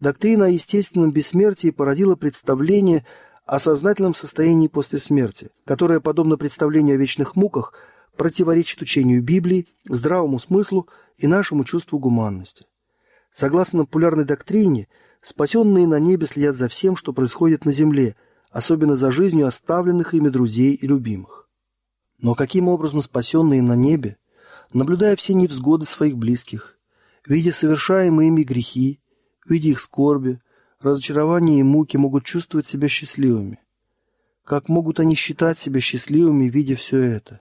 Доктрина 0.00 0.46
о 0.46 0.50
естественном 0.50 1.12
бессмертии 1.12 1.70
породила 1.70 2.16
представление 2.16 3.06
о 3.46 3.58
сознательном 3.58 4.14
состоянии 4.14 4.68
после 4.68 4.98
смерти, 4.98 5.50
которое, 5.64 6.00
подобно 6.00 6.36
представлению 6.36 6.96
о 6.96 6.98
вечных 6.98 7.36
муках, 7.36 7.72
противоречит 8.16 8.82
учению 8.82 9.22
Библии, 9.22 9.68
здравому 9.88 10.40
смыслу 10.40 10.88
и 11.16 11.26
нашему 11.26 11.64
чувству 11.64 11.98
гуманности. 11.98 12.66
Согласно 13.30 13.84
популярной 13.84 14.24
доктрине, 14.24 14.88
спасенные 15.20 15.86
на 15.86 15.98
небе 15.98 16.26
следят 16.26 16.56
за 16.56 16.68
всем, 16.68 16.96
что 16.96 17.12
происходит 17.12 17.64
на 17.64 17.72
земле, 17.72 18.16
особенно 18.50 18.96
за 18.96 19.10
жизнью 19.10 19.46
оставленных 19.46 20.14
ими 20.14 20.28
друзей 20.28 20.74
и 20.74 20.86
любимых. 20.86 21.43
Но 22.20 22.34
каким 22.34 22.68
образом 22.68 23.02
спасенные 23.02 23.62
на 23.62 23.74
небе, 23.74 24.16
наблюдая 24.72 25.16
все 25.16 25.34
невзгоды 25.34 25.86
своих 25.86 26.16
близких, 26.16 26.78
видя 27.26 27.52
совершаемые 27.52 28.28
ими 28.28 28.42
грехи, 28.42 29.00
видя 29.46 29.68
их 29.68 29.80
скорби, 29.80 30.40
разочарования 30.80 31.60
и 31.60 31.62
муки, 31.62 31.96
могут 31.96 32.24
чувствовать 32.24 32.66
себя 32.66 32.88
счастливыми? 32.88 33.60
Как 34.44 34.68
могут 34.68 35.00
они 35.00 35.14
считать 35.14 35.58
себя 35.58 35.80
счастливыми, 35.80 36.44
видя 36.48 36.76
все 36.76 37.02
это? 37.02 37.40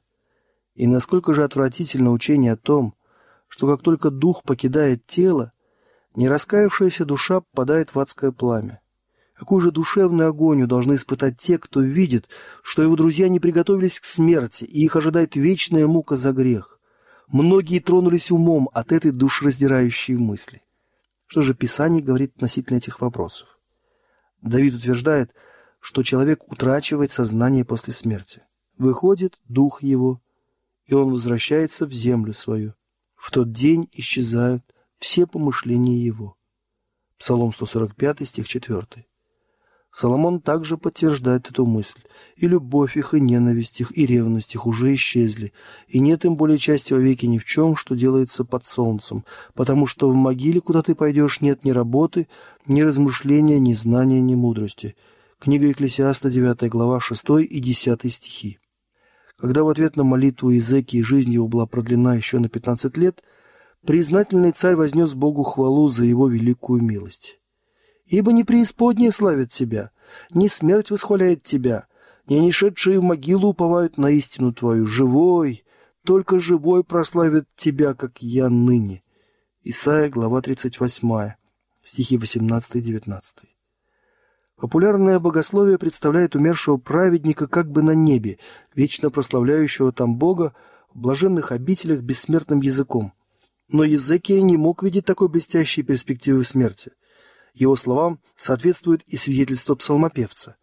И 0.76 0.88
насколько 0.88 1.34
же 1.34 1.44
отвратительно 1.44 2.12
учение 2.12 2.54
о 2.54 2.58
том, 2.58 2.96
что 3.48 3.68
как 3.68 3.84
только 3.84 4.10
дух 4.10 4.44
покидает 4.44 5.06
тело, 5.06 5.52
нераскаявшаяся 6.16 7.06
душа 7.06 7.42
попадает 7.42 7.94
в 7.94 8.00
адское 8.00 8.32
пламя. 8.32 8.82
Какую 9.36 9.62
же 9.62 9.72
душевную 9.72 10.30
агонию 10.30 10.68
должны 10.68 10.96
испытать 10.96 11.38
те, 11.38 11.58
кто 11.58 11.82
видит, 11.82 12.30
что 12.62 12.84
его 12.84 12.96
друзья 12.96 13.28
не 13.30 13.40
приготовились 13.40 14.00
к 14.00 14.06
смерти, 14.06 14.64
и 14.64 14.84
их 14.84 14.96
ожидает 14.96 15.36
вечная 15.36 15.88
мука 15.88 16.16
за 16.16 16.32
грех. 16.34 16.80
Многие 17.28 17.80
тронулись 17.80 18.30
умом 18.30 18.70
от 18.74 18.92
этой 18.92 19.12
душераздирающей 19.12 20.16
мысли. 20.16 20.62
Что 21.26 21.42
же 21.42 21.56
Писание 21.56 22.04
говорит 22.04 22.36
относительно 22.36 22.78
этих 22.78 23.02
вопросов? 23.02 23.48
Давид 24.42 24.76
утверждает, 24.76 25.32
что 25.80 26.04
человек 26.04 26.52
утрачивает 26.52 27.12
сознание 27.12 27.66
после 27.66 27.92
смерти. 27.92 28.44
Выходит 28.78 29.40
дух 29.48 29.82
его, 29.82 30.22
и 30.86 30.94
он 30.94 31.12
возвращается 31.12 31.86
в 31.88 31.92
землю 31.92 32.34
свою. 32.34 32.76
В 33.16 33.32
тот 33.32 33.52
день 33.52 33.90
исчезают 33.94 34.64
все 35.00 35.26
помышления 35.26 35.98
его. 35.98 36.38
Псалом 37.18 37.52
145, 37.52 38.28
стих 38.28 38.48
4. 38.48 39.06
Соломон 39.94 40.42
также 40.42 40.76
подтверждает 40.76 41.52
эту 41.52 41.68
мысль. 41.68 42.00
И 42.36 42.48
любовь 42.48 42.98
их, 42.98 43.14
и 43.14 43.22
ненависть 43.22 43.80
их, 43.80 43.96
и 43.96 44.08
ревность 44.08 44.56
их 44.56 44.66
уже 44.66 44.96
исчезли, 44.96 45.54
и 45.88 46.00
нет 46.00 46.26
им 46.26 46.36
более 46.36 46.58
части 46.58 46.94
во 46.94 47.00
веки 47.00 47.28
ни 47.28 47.38
в 47.38 47.46
чем, 47.46 47.76
что 47.76 47.96
делается 47.96 48.44
под 48.44 48.66
солнцем, 48.66 49.24
потому 49.54 49.86
что 49.86 50.10
в 50.10 50.16
могиле, 50.16 50.62
куда 50.62 50.82
ты 50.82 50.96
пойдешь, 50.96 51.42
нет 51.42 51.64
ни 51.64 51.70
работы, 51.70 52.28
ни 52.66 52.82
размышления, 52.82 53.60
ни 53.60 53.76
знания, 53.76 54.20
ни 54.20 54.34
мудрости. 54.34 54.96
Книга 55.38 55.68
Екклесиаста, 55.68 56.32
9 56.32 56.72
глава, 56.72 57.00
6 57.00 57.24
и 57.48 57.60
10 57.60 58.12
стихи. 58.12 58.58
Когда 59.38 59.64
в 59.64 59.70
ответ 59.70 59.96
на 59.96 60.04
молитву 60.04 60.50
Иезекии 60.50 61.04
жизнь 61.04 61.32
его 61.32 61.48
была 61.48 61.68
продлена 61.68 62.16
еще 62.16 62.40
на 62.40 62.50
15 62.50 62.98
лет, 62.98 63.22
признательный 63.86 64.54
царь 64.54 64.76
вознес 64.76 65.14
Богу 65.14 65.44
хвалу 65.44 65.88
за 65.88 66.04
его 66.04 66.28
великую 66.28 66.82
милость 66.82 67.38
ибо 68.06 68.32
не 68.34 68.44
преисподнее 68.44 69.12
славит 69.12 69.52
тебя, 69.52 69.92
не 70.32 70.50
смерть 70.50 70.92
восхваляет 70.92 71.44
тебя, 71.44 71.88
не 72.28 72.40
нешедшие 72.40 73.00
в 73.00 73.04
могилу 73.04 73.50
уповают 73.50 73.98
на 73.98 74.10
истину 74.12 74.54
твою. 74.54 74.86
Живой, 74.86 75.64
только 76.06 76.40
живой 76.40 76.84
прославит 76.84 77.48
тебя, 77.56 77.94
как 77.94 78.22
я 78.22 78.50
ныне. 78.50 79.04
Исайя, 79.64 80.10
глава 80.10 80.42
38, 80.42 81.34
стихи 81.84 82.18
18 82.18 82.76
и 82.76 82.82
19. 82.82 83.38
Популярное 84.58 85.20
богословие 85.20 85.78
представляет 85.78 86.36
умершего 86.36 86.78
праведника 86.78 87.48
как 87.48 87.70
бы 87.70 87.82
на 87.82 87.92
небе, 87.92 88.40
вечно 88.76 89.10
прославляющего 89.10 89.92
там 89.92 90.18
Бога 90.18 90.54
в 90.94 91.00
блаженных 91.00 91.52
обителях 91.52 92.02
бессмертным 92.02 92.62
языком. 92.62 93.14
Но 93.70 93.84
Езекия 93.84 94.42
не 94.42 94.56
мог 94.56 94.84
видеть 94.84 95.06
такой 95.06 95.30
блестящей 95.30 95.84
перспективы 95.84 96.44
смерти– 96.44 96.92
его 97.54 97.76
словам 97.76 98.20
соответствует 98.36 99.04
и 99.04 99.18
свидетельство 99.18 99.76
псалмопевца. 99.76 100.58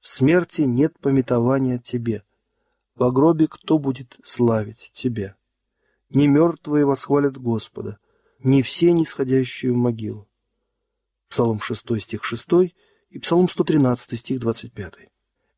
«В 0.00 0.08
смерти 0.08 0.62
нет 0.62 0.98
пометования 0.98 1.78
тебе. 1.78 2.22
В 2.94 3.10
гробе 3.10 3.46
кто 3.48 3.78
будет 3.78 4.18
славить 4.22 4.90
тебе?» 4.92 5.36
не 6.14 6.28
мертвые 6.28 6.86
восхвалят 6.86 7.36
Господа, 7.36 7.98
не 8.42 8.62
все 8.62 8.92
нисходящие 8.92 9.72
в 9.72 9.76
могилу. 9.76 10.28
Псалом 11.28 11.60
6 11.60 12.00
стих 12.00 12.24
6 12.24 12.46
и 13.10 13.18
Псалом 13.18 13.48
113 13.48 14.18
стих 14.18 14.40
25. 14.40 14.94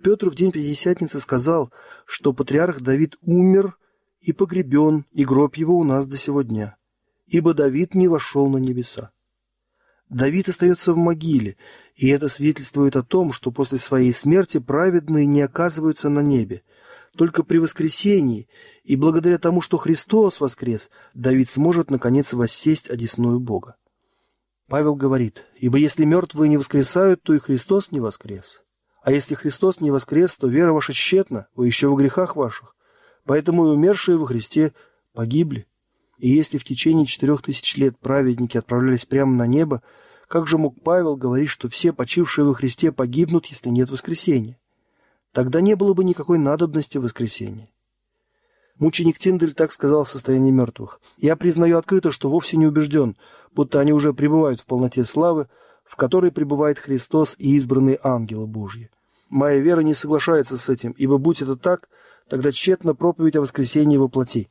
Петр 0.02 0.30
в 0.30 0.34
день 0.34 0.52
Пятидесятницы 0.52 1.20
сказал, 1.20 1.72
что 2.06 2.32
патриарх 2.32 2.80
Давид 2.80 3.16
умер 3.22 3.76
и 4.20 4.32
погребен, 4.32 5.06
и 5.10 5.24
гроб 5.24 5.56
его 5.56 5.76
у 5.76 5.84
нас 5.84 6.06
до 6.06 6.16
сего 6.16 6.42
дня, 6.42 6.76
ибо 7.26 7.54
Давид 7.54 7.94
не 7.94 8.08
вошел 8.08 8.48
на 8.48 8.58
небеса. 8.58 9.12
Давид 10.08 10.48
остается 10.48 10.92
в 10.92 10.96
могиле, 10.96 11.56
и 11.96 12.08
это 12.08 12.28
свидетельствует 12.28 12.94
о 12.94 13.02
том, 13.02 13.32
что 13.32 13.50
после 13.50 13.78
своей 13.78 14.12
смерти 14.12 14.58
праведные 14.58 15.26
не 15.26 15.42
оказываются 15.42 16.08
на 16.08 16.20
небе. 16.20 16.62
Только 17.16 17.42
при 17.42 17.58
воскресении 17.58 18.48
и 18.84 18.94
благодаря 18.94 19.38
тому, 19.38 19.60
что 19.60 19.78
Христос 19.78 20.40
воскрес, 20.40 20.90
Давид 21.14 21.50
сможет, 21.50 21.90
наконец, 21.90 22.32
воссесть 22.34 22.88
одесную 22.88 23.40
Бога. 23.40 23.76
Павел 24.68 24.94
говорит, 24.94 25.44
«Ибо 25.56 25.78
если 25.78 26.04
мертвые 26.04 26.48
не 26.48 26.56
воскресают, 26.56 27.22
то 27.22 27.34
и 27.34 27.38
Христос 27.38 27.90
не 27.90 28.00
воскрес. 28.00 28.62
А 29.02 29.12
если 29.12 29.34
Христос 29.34 29.80
не 29.80 29.90
воскрес, 29.90 30.36
то 30.36 30.48
вера 30.48 30.72
ваша 30.72 30.92
тщетна, 30.92 31.48
вы 31.54 31.66
еще 31.66 31.88
в 31.88 31.96
грехах 31.96 32.36
ваших. 32.36 32.76
Поэтому 33.24 33.66
и 33.66 33.70
умершие 33.70 34.18
во 34.18 34.26
Христе 34.26 34.72
погибли». 35.12 35.66
И 36.18 36.28
если 36.28 36.58
в 36.58 36.64
течение 36.64 37.06
четырех 37.06 37.42
тысяч 37.42 37.76
лет 37.76 37.98
праведники 37.98 38.56
отправлялись 38.56 39.04
прямо 39.04 39.34
на 39.34 39.46
небо, 39.46 39.82
как 40.28 40.46
же 40.46 40.58
мог 40.58 40.80
Павел 40.82 41.16
говорить, 41.16 41.50
что 41.50 41.68
все 41.68 41.92
почившие 41.92 42.44
во 42.44 42.54
Христе 42.54 42.90
погибнут, 42.90 43.46
если 43.46 43.68
нет 43.68 43.90
воскресения? 43.90 44.58
Тогда 45.32 45.60
не 45.60 45.76
было 45.76 45.92
бы 45.92 46.04
никакой 46.04 46.38
надобности 46.38 46.98
в 46.98 47.02
воскресении. 47.02 47.70
Мученик 48.78 49.18
Тиндель 49.18 49.54
так 49.54 49.72
сказал 49.72 50.04
в 50.04 50.10
состоянии 50.10 50.50
мертвых. 50.50 51.00
«Я 51.16 51.36
признаю 51.36 51.78
открыто, 51.78 52.10
что 52.12 52.30
вовсе 52.30 52.56
не 52.56 52.66
убежден, 52.66 53.16
будто 53.54 53.80
они 53.80 53.92
уже 53.92 54.12
пребывают 54.12 54.60
в 54.60 54.66
полноте 54.66 55.04
славы, 55.04 55.48
в 55.84 55.96
которой 55.96 56.30
пребывает 56.30 56.78
Христос 56.78 57.36
и 57.38 57.54
избранные 57.56 57.98
ангелы 58.02 58.46
Божьи. 58.46 58.90
Моя 59.30 59.60
вера 59.60 59.80
не 59.80 59.94
соглашается 59.94 60.58
с 60.58 60.68
этим, 60.68 60.92
ибо 60.92 61.16
будь 61.18 61.40
это 61.40 61.56
так, 61.56 61.88
тогда 62.28 62.52
тщетно 62.52 62.94
проповедь 62.94 63.36
о 63.36 63.40
воскресении 63.40 63.96
во 63.96 64.08
плоти. 64.08 64.50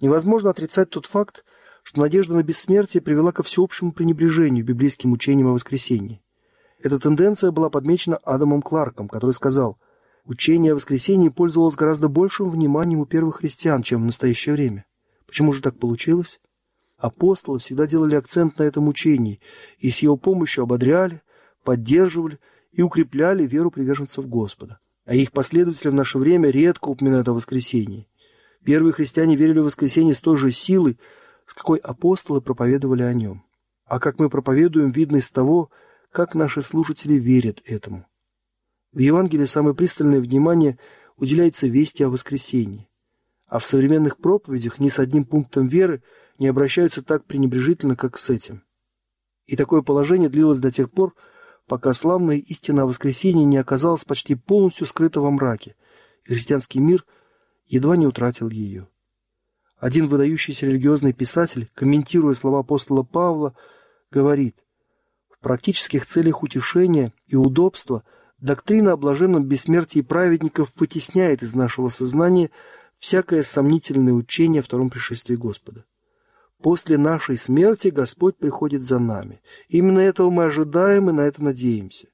Невозможно 0.00 0.50
отрицать 0.50 0.90
тот 0.90 1.06
факт, 1.06 1.44
что 1.82 2.00
надежда 2.00 2.34
на 2.34 2.42
бессмертие 2.42 3.00
привела 3.00 3.32
ко 3.32 3.42
всеобщему 3.42 3.92
пренебрежению 3.92 4.64
библейским 4.64 5.12
учением 5.12 5.48
о 5.48 5.52
воскресении. 5.52 6.22
Эта 6.82 6.98
тенденция 6.98 7.50
была 7.50 7.70
подмечена 7.70 8.16
Адамом 8.18 8.60
Кларком, 8.60 9.08
который 9.08 9.32
сказал, 9.32 9.78
«Учение 10.24 10.72
о 10.72 10.74
воскресении 10.74 11.30
пользовалось 11.30 11.76
гораздо 11.76 12.08
большим 12.08 12.50
вниманием 12.50 13.00
у 13.00 13.06
первых 13.06 13.36
христиан, 13.36 13.82
чем 13.82 14.02
в 14.02 14.06
настоящее 14.06 14.54
время. 14.54 14.84
Почему 15.26 15.52
же 15.52 15.62
так 15.62 15.78
получилось?» 15.78 16.40
Апостолы 16.98 17.58
всегда 17.58 17.86
делали 17.86 18.14
акцент 18.14 18.58
на 18.58 18.64
этом 18.64 18.88
учении 18.88 19.40
и 19.78 19.90
с 19.90 20.00
его 20.00 20.16
помощью 20.16 20.64
ободряли, 20.64 21.22
поддерживали 21.62 22.38
и 22.72 22.82
укрепляли 22.82 23.46
веру 23.46 23.70
приверженцев 23.70 24.26
Господа. 24.28 24.78
А 25.04 25.14
их 25.14 25.32
последователи 25.32 25.88
в 25.88 25.94
наше 25.94 26.18
время 26.18 26.50
редко 26.50 26.88
упоминают 26.88 27.28
о 27.28 27.34
воскресении. 27.34 28.08
Первые 28.66 28.92
христиане 28.92 29.36
верили 29.36 29.60
в 29.60 29.66
воскресенье 29.66 30.16
с 30.16 30.20
той 30.20 30.36
же 30.36 30.50
силой, 30.50 30.98
с 31.46 31.54
какой 31.54 31.78
апостолы 31.78 32.40
проповедовали 32.40 33.04
о 33.04 33.14
нем. 33.14 33.44
А 33.84 34.00
как 34.00 34.18
мы 34.18 34.28
проповедуем, 34.28 34.90
видно 34.90 35.18
из 35.18 35.30
того, 35.30 35.70
как 36.10 36.34
наши 36.34 36.62
слушатели 36.62 37.14
верят 37.14 37.62
этому. 37.64 38.08
В 38.90 38.98
Евангелии 38.98 39.44
самое 39.44 39.76
пристальное 39.76 40.20
внимание 40.20 40.80
уделяется 41.16 41.68
вести 41.68 42.02
о 42.02 42.10
воскресении. 42.10 42.88
А 43.46 43.60
в 43.60 43.64
современных 43.64 44.16
проповедях 44.16 44.80
ни 44.80 44.88
с 44.88 44.98
одним 44.98 45.26
пунктом 45.26 45.68
веры 45.68 46.02
не 46.40 46.48
обращаются 46.48 47.02
так 47.02 47.24
пренебрежительно, 47.24 47.94
как 47.94 48.18
с 48.18 48.30
этим. 48.30 48.64
И 49.46 49.54
такое 49.54 49.82
положение 49.82 50.28
длилось 50.28 50.58
до 50.58 50.72
тех 50.72 50.90
пор, 50.90 51.14
пока 51.68 51.92
славная 51.92 52.38
истина 52.38 52.82
о 52.82 52.86
воскресении 52.86 53.44
не 53.44 53.58
оказалась 53.58 54.04
почти 54.04 54.34
полностью 54.34 54.88
скрыта 54.88 55.20
во 55.20 55.30
мраке, 55.30 55.76
и 56.24 56.30
христианский 56.30 56.80
мир– 56.80 57.06
едва 57.66 57.96
не 57.96 58.06
утратил 58.06 58.48
ее. 58.48 58.88
Один 59.78 60.06
выдающийся 60.06 60.66
религиозный 60.66 61.12
писатель, 61.12 61.70
комментируя 61.74 62.34
слова 62.34 62.60
апостола 62.60 63.02
Павла, 63.02 63.54
говорит, 64.10 64.56
в 65.28 65.38
практических 65.40 66.06
целях 66.06 66.42
утешения 66.42 67.12
и 67.26 67.36
удобства 67.36 68.02
доктрина 68.38 68.92
о 68.92 68.96
блаженном 68.96 69.44
бессмертии 69.44 70.00
праведников 70.00 70.72
вытесняет 70.76 71.42
из 71.42 71.54
нашего 71.54 71.88
сознания 71.88 72.50
всякое 72.98 73.42
сомнительное 73.42 74.14
учение 74.14 74.60
о 74.60 74.62
втором 74.62 74.88
пришествии 74.88 75.36
Господа. 75.36 75.84
После 76.62 76.96
нашей 76.96 77.36
смерти 77.36 77.88
Господь 77.88 78.38
приходит 78.38 78.82
за 78.82 78.98
нами. 78.98 79.42
Именно 79.68 79.98
этого 80.00 80.30
мы 80.30 80.44
ожидаем 80.44 81.10
и 81.10 81.12
на 81.12 81.20
это 81.20 81.44
надеемся. 81.44 82.08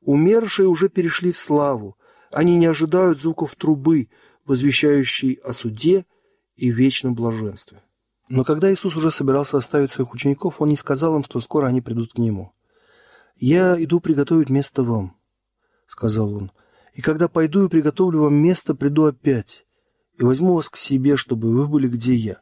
Умершие 0.00 0.66
уже 0.66 0.88
перешли 0.88 1.30
в 1.30 1.38
славу. 1.38 1.96
Они 2.30 2.56
не 2.56 2.66
ожидают 2.66 3.20
звуков 3.20 3.54
трубы, 3.54 4.08
возвещающий 4.44 5.34
о 5.34 5.52
суде 5.52 6.06
и 6.56 6.70
вечном 6.70 7.14
блаженстве. 7.14 7.82
Но 8.28 8.44
когда 8.44 8.72
Иисус 8.72 8.96
уже 8.96 9.10
собирался 9.10 9.58
оставить 9.58 9.90
своих 9.90 10.12
учеников, 10.14 10.60
Он 10.60 10.68
не 10.68 10.76
сказал 10.76 11.16
им, 11.16 11.24
что 11.24 11.40
скоро 11.40 11.66
они 11.66 11.80
придут 11.80 12.12
к 12.14 12.18
Нему. 12.18 12.52
«Я 13.36 13.82
иду 13.82 14.00
приготовить 14.00 14.50
место 14.50 14.82
вам»,— 14.82 15.16
сказал 15.86 16.34
Он. 16.34 16.52
«И 16.94 17.02
когда 17.02 17.28
пойду 17.28 17.66
и 17.66 17.68
приготовлю 17.68 18.20
вам 18.20 18.34
место, 18.34 18.74
приду 18.74 19.04
опять, 19.04 19.66
и 20.18 20.22
возьму 20.22 20.54
вас 20.54 20.68
к 20.68 20.76
себе, 20.76 21.16
чтобы 21.16 21.52
вы 21.52 21.66
были 21.66 21.88
где 21.88 22.14
я». 22.14 22.40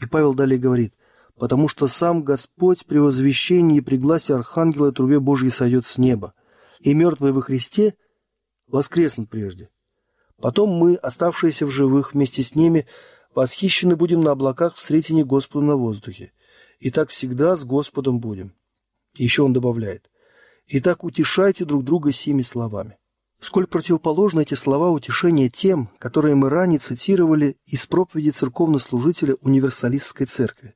И 0.00 0.06
Павел 0.06 0.34
далее 0.34 0.58
говорит, 0.58 0.94
«Потому 1.36 1.68
что 1.68 1.86
сам 1.86 2.22
Господь 2.22 2.86
при 2.86 2.98
возвещении 2.98 3.78
и 3.78 3.82
при 3.82 3.98
гласе 3.98 4.34
Архангела 4.34 4.92
трубе 4.92 5.20
Божьей 5.20 5.50
сойдет 5.50 5.86
с 5.86 5.98
неба, 5.98 6.32
и 6.80 6.94
мертвые 6.94 7.32
во 7.32 7.42
Христе 7.42 7.94
воскреснут 8.66 9.28
прежде. 9.28 9.70
Потом 10.40 10.70
мы, 10.70 10.96
оставшиеся 10.96 11.66
в 11.66 11.70
живых, 11.70 12.12
вместе 12.12 12.42
с 12.42 12.54
ними, 12.54 12.86
восхищены 13.34 13.96
будем 13.96 14.22
на 14.22 14.32
облаках 14.32 14.74
в 14.74 14.80
сретении 14.80 15.22
Господу 15.22 15.66
на 15.66 15.76
воздухе. 15.76 16.32
И 16.78 16.90
так 16.90 17.10
всегда 17.10 17.56
с 17.56 17.64
Господом 17.64 18.20
будем. 18.20 18.54
Еще 19.16 19.42
он 19.42 19.52
добавляет. 19.52 20.10
И 20.66 20.80
так 20.80 21.04
утешайте 21.04 21.64
друг 21.64 21.84
друга 21.84 22.12
сими 22.12 22.42
словами. 22.42 22.98
Сколь 23.40 23.66
противоположны 23.66 24.42
эти 24.42 24.54
слова 24.54 24.90
утешения 24.90 25.48
тем, 25.48 25.90
которые 25.98 26.34
мы 26.34 26.48
ранее 26.48 26.78
цитировали 26.78 27.56
из 27.66 27.86
проповеди 27.86 28.30
церковнослужителя 28.30 29.36
универсалистской 29.42 30.26
церкви. 30.26 30.74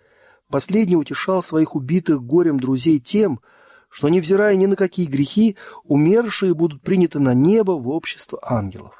Последний 0.48 0.96
утешал 0.96 1.42
своих 1.42 1.74
убитых 1.74 2.22
горем 2.22 2.60
друзей 2.60 2.98
тем, 2.98 3.40
что, 3.88 4.08
невзирая 4.08 4.56
ни 4.56 4.66
на 4.66 4.76
какие 4.76 5.06
грехи, 5.06 5.56
умершие 5.84 6.54
будут 6.54 6.82
приняты 6.82 7.18
на 7.18 7.34
небо 7.34 7.72
в 7.72 7.88
общество 7.88 8.38
ангелов. 8.42 8.99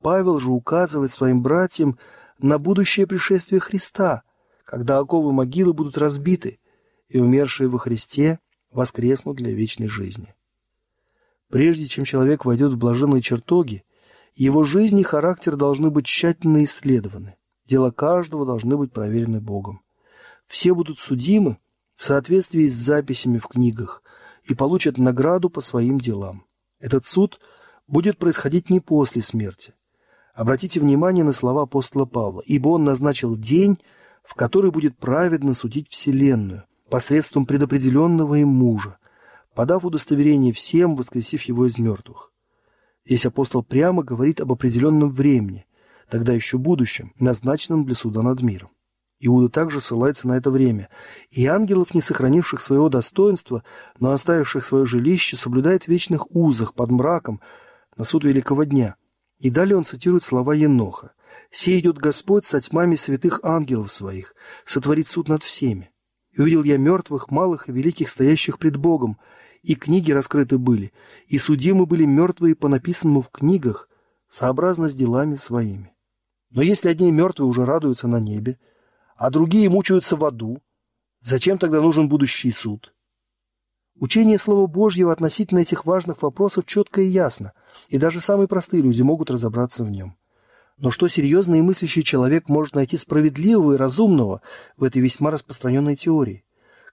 Павел 0.00 0.38
же 0.38 0.50
указывает 0.50 1.10
своим 1.10 1.42
братьям 1.42 1.98
на 2.38 2.58
будущее 2.58 3.06
пришествие 3.06 3.60
Христа, 3.60 4.22
когда 4.64 4.98
оковы 4.98 5.32
могилы 5.32 5.72
будут 5.72 5.98
разбиты, 5.98 6.58
и 7.08 7.18
умершие 7.18 7.68
во 7.68 7.78
Христе 7.78 8.38
воскреснут 8.70 9.36
для 9.36 9.52
вечной 9.52 9.88
жизни. 9.88 10.34
Прежде 11.48 11.86
чем 11.86 12.04
человек 12.04 12.44
войдет 12.44 12.74
в 12.74 12.78
блаженные 12.78 13.22
чертоги, 13.22 13.84
его 14.34 14.62
жизнь 14.62 14.98
и 14.98 15.02
характер 15.02 15.56
должны 15.56 15.90
быть 15.90 16.06
тщательно 16.06 16.64
исследованы. 16.64 17.36
Дела 17.64 17.90
каждого 17.90 18.46
должны 18.46 18.76
быть 18.76 18.92
проверены 18.92 19.40
Богом. 19.40 19.80
Все 20.46 20.74
будут 20.74 20.98
судимы 20.98 21.58
в 21.96 22.04
соответствии 22.04 22.68
с 22.68 22.74
записями 22.74 23.38
в 23.38 23.48
книгах 23.48 24.02
и 24.44 24.54
получат 24.54 24.98
награду 24.98 25.50
по 25.50 25.60
своим 25.60 25.98
делам. 25.98 26.44
Этот 26.78 27.04
суд 27.06 27.40
будет 27.86 28.18
происходить 28.18 28.70
не 28.70 28.80
после 28.80 29.22
смерти, 29.22 29.74
Обратите 30.38 30.78
внимание 30.78 31.24
на 31.24 31.32
слова 31.32 31.62
апостола 31.62 32.04
Павла, 32.04 32.42
ибо 32.46 32.68
он 32.68 32.84
назначил 32.84 33.36
день, 33.36 33.76
в 34.22 34.34
который 34.34 34.70
будет 34.70 34.96
праведно 34.96 35.52
судить 35.52 35.88
Вселенную 35.88 36.62
посредством 36.88 37.44
предопределенного 37.44 38.36
им 38.36 38.46
мужа, 38.46 38.98
подав 39.56 39.84
удостоверение 39.84 40.52
всем, 40.52 40.94
воскресив 40.94 41.42
его 41.42 41.66
из 41.66 41.76
мертвых. 41.76 42.32
Здесь 43.04 43.26
апостол 43.26 43.64
прямо 43.64 44.04
говорит 44.04 44.40
об 44.40 44.52
определенном 44.52 45.10
времени, 45.10 45.66
тогда 46.08 46.34
еще 46.34 46.56
будущем, 46.56 47.12
назначенном 47.18 47.84
для 47.84 47.96
суда 47.96 48.22
над 48.22 48.40
миром. 48.40 48.70
Иуда 49.18 49.48
также 49.48 49.80
ссылается 49.80 50.28
на 50.28 50.34
это 50.36 50.52
время. 50.52 50.88
И 51.30 51.46
ангелов, 51.46 51.94
не 51.94 52.00
сохранивших 52.00 52.60
своего 52.60 52.88
достоинства, 52.88 53.64
но 53.98 54.12
оставивших 54.12 54.64
свое 54.64 54.86
жилище, 54.86 55.36
соблюдает 55.36 55.86
в 55.86 55.88
вечных 55.88 56.30
узах 56.30 56.74
под 56.74 56.92
мраком 56.92 57.40
на 57.96 58.04
суд 58.04 58.22
великого 58.22 58.62
дня– 58.62 58.94
и 59.38 59.50
далее 59.50 59.76
он 59.76 59.84
цитирует 59.84 60.22
слова 60.22 60.54
Еноха. 60.54 61.12
«Сей 61.50 61.80
идет 61.80 61.98
Господь 61.98 62.44
со 62.44 62.60
тьмами 62.60 62.96
святых 62.96 63.40
ангелов 63.42 63.92
своих, 63.92 64.34
сотворит 64.64 65.08
суд 65.08 65.28
над 65.28 65.42
всеми. 65.42 65.90
И 66.32 66.40
увидел 66.40 66.62
я 66.64 66.76
мертвых, 66.76 67.30
малых 67.30 67.68
и 67.68 67.72
великих, 67.72 68.08
стоящих 68.08 68.58
пред 68.58 68.76
Богом, 68.76 69.18
и 69.62 69.74
книги 69.74 70.12
раскрыты 70.12 70.58
были, 70.58 70.92
и 71.26 71.38
судимы 71.38 71.86
были 71.86 72.04
мертвые 72.04 72.54
по 72.54 72.68
написанному 72.68 73.22
в 73.22 73.30
книгах, 73.30 73.88
сообразно 74.26 74.88
с 74.88 74.94
делами 74.94 75.36
своими». 75.36 75.92
Но 76.50 76.62
если 76.62 76.88
одни 76.88 77.12
мертвые 77.12 77.48
уже 77.48 77.64
радуются 77.64 78.08
на 78.08 78.20
небе, 78.20 78.58
а 79.16 79.30
другие 79.30 79.68
мучаются 79.68 80.16
в 80.16 80.24
аду, 80.24 80.62
зачем 81.20 81.58
тогда 81.58 81.80
нужен 81.80 82.08
будущий 82.08 82.50
суд? 82.50 82.94
Учение 84.00 84.38
Слова 84.38 84.68
Божьего 84.68 85.12
относительно 85.12 85.58
этих 85.58 85.84
важных 85.84 86.22
вопросов 86.22 86.66
четко 86.66 87.00
и 87.00 87.06
ясно, 87.06 87.52
и 87.88 87.98
даже 87.98 88.20
самые 88.20 88.46
простые 88.46 88.80
люди 88.80 89.02
могут 89.02 89.30
разобраться 89.30 89.82
в 89.82 89.90
нем. 89.90 90.14
Но 90.76 90.92
что 90.92 91.08
серьезный 91.08 91.58
и 91.58 91.62
мыслящий 91.62 92.04
человек 92.04 92.48
может 92.48 92.76
найти 92.76 92.96
справедливого 92.96 93.72
и 93.72 93.76
разумного 93.76 94.40
в 94.76 94.84
этой 94.84 95.02
весьма 95.02 95.32
распространенной 95.32 95.96
теории? 95.96 96.44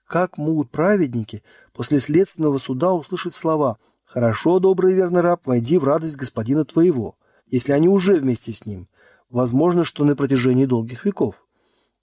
Как 0.04 0.36
могут 0.36 0.70
праведники 0.70 1.44
после 1.72 2.00
следственного 2.00 2.58
суда 2.58 2.92
услышать 2.92 3.34
слова 3.34 3.78
«Хорошо, 4.04 4.58
добрый 4.58 4.92
и 4.92 4.96
верный 4.96 5.20
раб, 5.20 5.46
войди 5.46 5.78
в 5.78 5.84
радость 5.84 6.16
господина 6.16 6.64
твоего», 6.64 7.16
если 7.48 7.70
они 7.70 7.88
уже 7.88 8.14
вместе 8.14 8.50
с 8.50 8.66
ним? 8.66 8.88
Возможно, 9.30 9.84
что 9.84 10.04
на 10.04 10.16
протяжении 10.16 10.66
долгих 10.66 11.04
веков. 11.04 11.46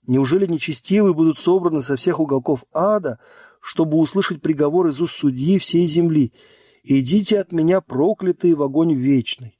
Неужели 0.06 0.46
нечестивые 0.46 1.14
будут 1.14 1.38
собраны 1.38 1.80
со 1.80 1.96
всех 1.96 2.20
уголков 2.20 2.64
ада, 2.72 3.18
чтобы 3.64 3.96
услышать 3.96 4.42
приговор 4.42 4.88
из 4.88 5.00
уст 5.00 5.14
судьи 5.14 5.58
всей 5.58 5.86
земли 5.86 6.34
«Идите 6.82 7.40
от 7.40 7.50
меня, 7.50 7.80
проклятые, 7.80 8.54
в 8.54 8.62
огонь 8.62 8.92
вечный». 8.92 9.58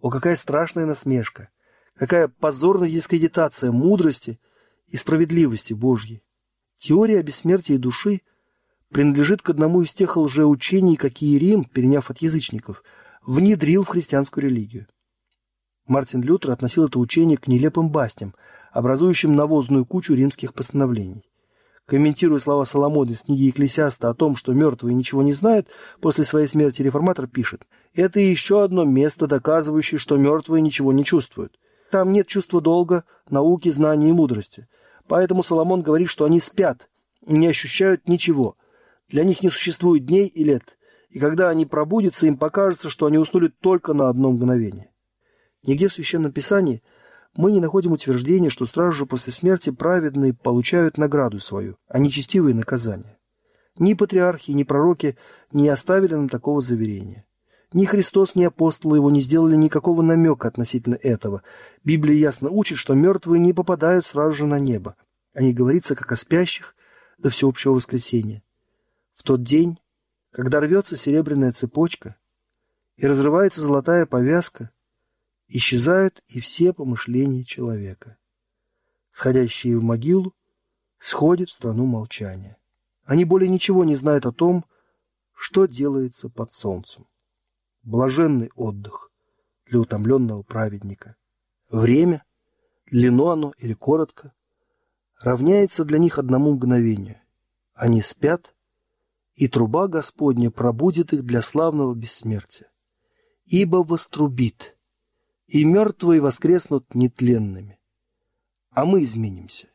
О, 0.00 0.10
какая 0.10 0.34
страшная 0.34 0.86
насмешка! 0.86 1.50
Какая 1.94 2.26
позорная 2.26 2.90
дискредитация 2.90 3.70
мудрости 3.70 4.40
и 4.88 4.96
справедливости 4.96 5.72
Божьей! 5.72 6.24
Теория 6.78 7.20
о 7.20 7.22
бессмертии 7.22 7.76
души 7.76 8.22
принадлежит 8.90 9.40
к 9.40 9.50
одному 9.50 9.82
из 9.82 9.94
тех 9.94 10.16
лжеучений, 10.16 10.96
какие 10.96 11.38
Рим, 11.38 11.62
переняв 11.64 12.10
от 12.10 12.18
язычников, 12.18 12.82
внедрил 13.24 13.84
в 13.84 13.88
христианскую 13.88 14.42
религию. 14.42 14.88
Мартин 15.86 16.22
Лютер 16.22 16.50
относил 16.50 16.86
это 16.86 16.98
учение 16.98 17.38
к 17.38 17.46
нелепым 17.46 17.88
бастям, 17.88 18.34
образующим 18.72 19.32
навозную 19.32 19.86
кучу 19.86 20.12
римских 20.12 20.54
постановлений. 20.54 21.22
Комментируя 21.86 22.38
слова 22.38 22.64
Соломона 22.64 23.10
из 23.10 23.22
книги 23.22 23.44
Екклесиаста 23.44 24.08
о 24.08 24.14
том, 24.14 24.36
что 24.36 24.54
мертвые 24.54 24.94
ничего 24.94 25.22
не 25.22 25.34
знают, 25.34 25.68
после 26.00 26.24
своей 26.24 26.46
смерти 26.46 26.80
реформатор 26.80 27.26
пишет 27.26 27.66
«Это 27.92 28.20
еще 28.20 28.64
одно 28.64 28.84
место, 28.84 29.26
доказывающее, 29.26 29.98
что 29.98 30.16
мертвые 30.16 30.62
ничего 30.62 30.94
не 30.94 31.04
чувствуют. 31.04 31.58
Там 31.90 32.10
нет 32.10 32.26
чувства 32.26 32.62
долга, 32.62 33.04
науки, 33.28 33.68
знаний 33.68 34.08
и 34.08 34.12
мудрости. 34.12 34.66
Поэтому 35.08 35.42
Соломон 35.42 35.82
говорит, 35.82 36.08
что 36.08 36.24
они 36.24 36.40
спят, 36.40 36.88
не 37.26 37.46
ощущают 37.46 38.08
ничего. 38.08 38.56
Для 39.10 39.22
них 39.22 39.42
не 39.42 39.50
существует 39.50 40.06
дней 40.06 40.26
и 40.26 40.42
лет, 40.42 40.78
и 41.10 41.18
когда 41.18 41.50
они 41.50 41.66
пробудятся, 41.66 42.26
им 42.26 42.38
покажется, 42.38 42.88
что 42.88 43.04
они 43.06 43.18
уснули 43.18 43.48
только 43.48 43.92
на 43.92 44.08
одно 44.08 44.30
мгновение». 44.30 44.90
Нигде 45.66 45.88
в 45.88 45.92
Священном 45.92 46.32
Писании– 46.32 46.82
мы 47.36 47.50
не 47.50 47.60
находим 47.60 47.92
утверждения, 47.92 48.48
что 48.48 48.66
сразу 48.66 48.92
же 48.92 49.06
после 49.06 49.32
смерти 49.32 49.70
праведные 49.70 50.32
получают 50.32 50.98
награду 50.98 51.38
свою, 51.38 51.76
а 51.88 51.98
нечестивые– 51.98 52.54
наказание. 52.56 53.18
Ни 53.76 53.94
патриархи, 53.94 54.52
ни 54.52 54.62
пророки 54.62 55.16
не 55.52 55.68
оставили 55.68 56.14
нам 56.14 56.28
такого 56.28 56.60
заверения. 56.60 57.26
Ни 57.72 57.86
Христос, 57.86 58.36
ни 58.36 58.44
апостолы 58.44 58.98
его 58.98 59.10
не 59.10 59.20
сделали 59.20 59.56
никакого 59.56 60.00
намека 60.02 60.46
относительно 60.46 60.94
этого. 60.94 61.42
Библия 61.82 62.16
ясно 62.16 62.50
учит, 62.50 62.78
что 62.78 62.94
мертвые 62.94 63.40
не 63.40 63.52
попадают 63.52 64.06
сразу 64.06 64.32
же 64.32 64.46
на 64.46 64.60
небо. 64.60 64.94
О 65.34 65.42
них 65.42 65.56
говорится, 65.56 65.96
как 65.96 66.12
о 66.12 66.16
спящих 66.16 66.76
до 67.18 67.30
всеобщего 67.30 67.72
воскресения. 67.72 68.44
В 69.12 69.24
тот 69.24 69.42
день, 69.42 69.80
когда 70.30 70.60
рвется 70.60 70.96
серебряная 70.96 71.50
цепочка 71.50 72.14
и 72.96 73.06
разрывается 73.08 73.60
золотая 73.60 74.06
повязка, 74.06 74.70
исчезают 75.48 76.22
и 76.26 76.40
все 76.40 76.72
помышления 76.72 77.44
человека. 77.44 78.16
Сходящие 79.10 79.78
в 79.78 79.82
могилу 79.82 80.34
сходят 80.98 81.48
в 81.48 81.52
страну 81.52 81.86
молчания. 81.86 82.56
Они 83.04 83.24
более 83.24 83.48
ничего 83.48 83.84
не 83.84 83.96
знают 83.96 84.26
о 84.26 84.32
том, 84.32 84.64
что 85.34 85.66
делается 85.66 86.30
под 86.30 86.52
солнцем. 86.52 87.06
Блаженный 87.82 88.50
отдых 88.56 89.12
для 89.66 89.80
утомленного 89.80 90.42
праведника. 90.42 91.16
Время, 91.70 92.24
длинно 92.86 93.32
оно 93.32 93.54
или 93.58 93.74
коротко, 93.74 94.32
равняется 95.20 95.84
для 95.84 95.98
них 95.98 96.18
одному 96.18 96.52
мгновению. 96.52 97.20
Они 97.74 98.00
спят, 98.00 98.54
и 99.34 99.48
труба 99.48 99.88
Господня 99.88 100.50
пробудет 100.50 101.12
их 101.12 101.24
для 101.24 101.42
славного 101.42 101.94
бессмертия. 101.94 102.70
Ибо 103.44 103.78
вострубит– 103.84 104.70
и 105.54 105.64
мертвые 105.64 106.20
воскреснут 106.20 106.96
нетленными. 106.96 107.78
А 108.70 108.84
мы 108.84 109.04
изменимся. 109.04 109.68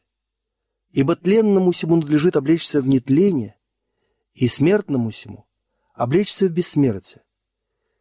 Ибо 0.91 1.15
тленному 1.15 1.71
сему 1.71 1.95
надлежит 1.95 2.35
облечься 2.35 2.81
в 2.81 2.89
нетление, 2.89 3.55
и 4.33 4.49
смертному 4.49 5.09
сему 5.11 5.47
облечься 5.93 6.47
в 6.47 6.51
бессмертие. 6.51 7.23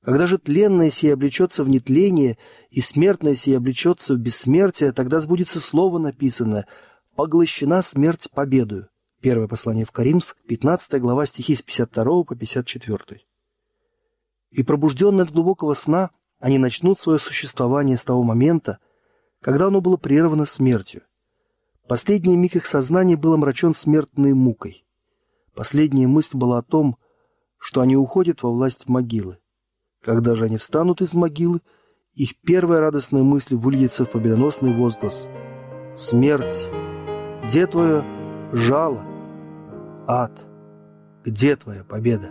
Когда 0.03 0.27
же 0.27 0.39
тленное 0.39 0.91
сие 0.91 1.13
облечется 1.13 1.63
в 1.63 1.69
нетление, 1.69 2.37
и 2.71 2.81
смертное 2.81 3.37
сие 3.37 3.59
облечется 3.59 4.15
в 4.15 4.19
бессмертие, 4.19 4.91
тогда 4.91 5.21
сбудется 5.21 5.61
слово 5.61 5.99
написанное 5.99 6.67
«Поглощена 7.15 7.81
смерть 7.83 8.29
победою». 8.33 8.89
Первое 9.21 9.47
послание 9.47 9.85
в 9.85 9.93
Коринф, 9.93 10.37
15 10.49 11.01
глава 11.01 11.27
стихи 11.27 11.55
с 11.55 11.63
52 11.63 12.25
по 12.25 12.35
54. 12.35 13.21
И 14.51 14.63
пробужденный 14.65 15.23
от 15.23 15.31
глубокого 15.31 15.75
сна– 15.75 16.11
они 16.39 16.59
начнут 16.59 16.99
свое 16.99 17.19
существование 17.19 17.97
с 17.97 18.05
того 18.05 18.23
момента, 18.23 18.79
когда 19.41 19.67
оно 19.67 19.81
было 19.81 19.97
прервано 19.97 20.45
смертью. 20.45 21.03
Последний 21.89 22.37
миг 22.37 22.57
их 22.57 22.67
сознания 22.67 23.17
был 23.17 23.35
омрачен 23.35 23.75
смертной 23.75 24.35
мукой. 24.35 24.85
Последняя 25.55 26.07
мысль 26.07 26.37
была 26.37 26.59
о 26.59 26.63
том, 26.63 26.99
что 27.57 27.81
они 27.81 27.97
уходят 27.97 28.43
во 28.43 28.51
власть 28.51 28.89
могилы. 28.89 29.39
Когда 30.03 30.35
же 30.35 30.45
они 30.45 30.59
встанут 30.59 31.01
из 31.01 31.15
могилы, 31.15 31.61
их 32.15 32.37
первая 32.41 32.81
радостная 32.81 33.23
мысль 33.23 33.57
выльется 33.57 34.05
в 34.05 34.11
победоносный 34.11 34.75
возглас. 34.75 35.27
«Смерть! 35.95 36.69
Где 37.43 37.67
твое 37.67 38.05
жало? 38.53 39.05
Ад! 40.07 40.33
Где 41.25 41.57
твоя 41.57 41.85
победа?» 41.85 42.31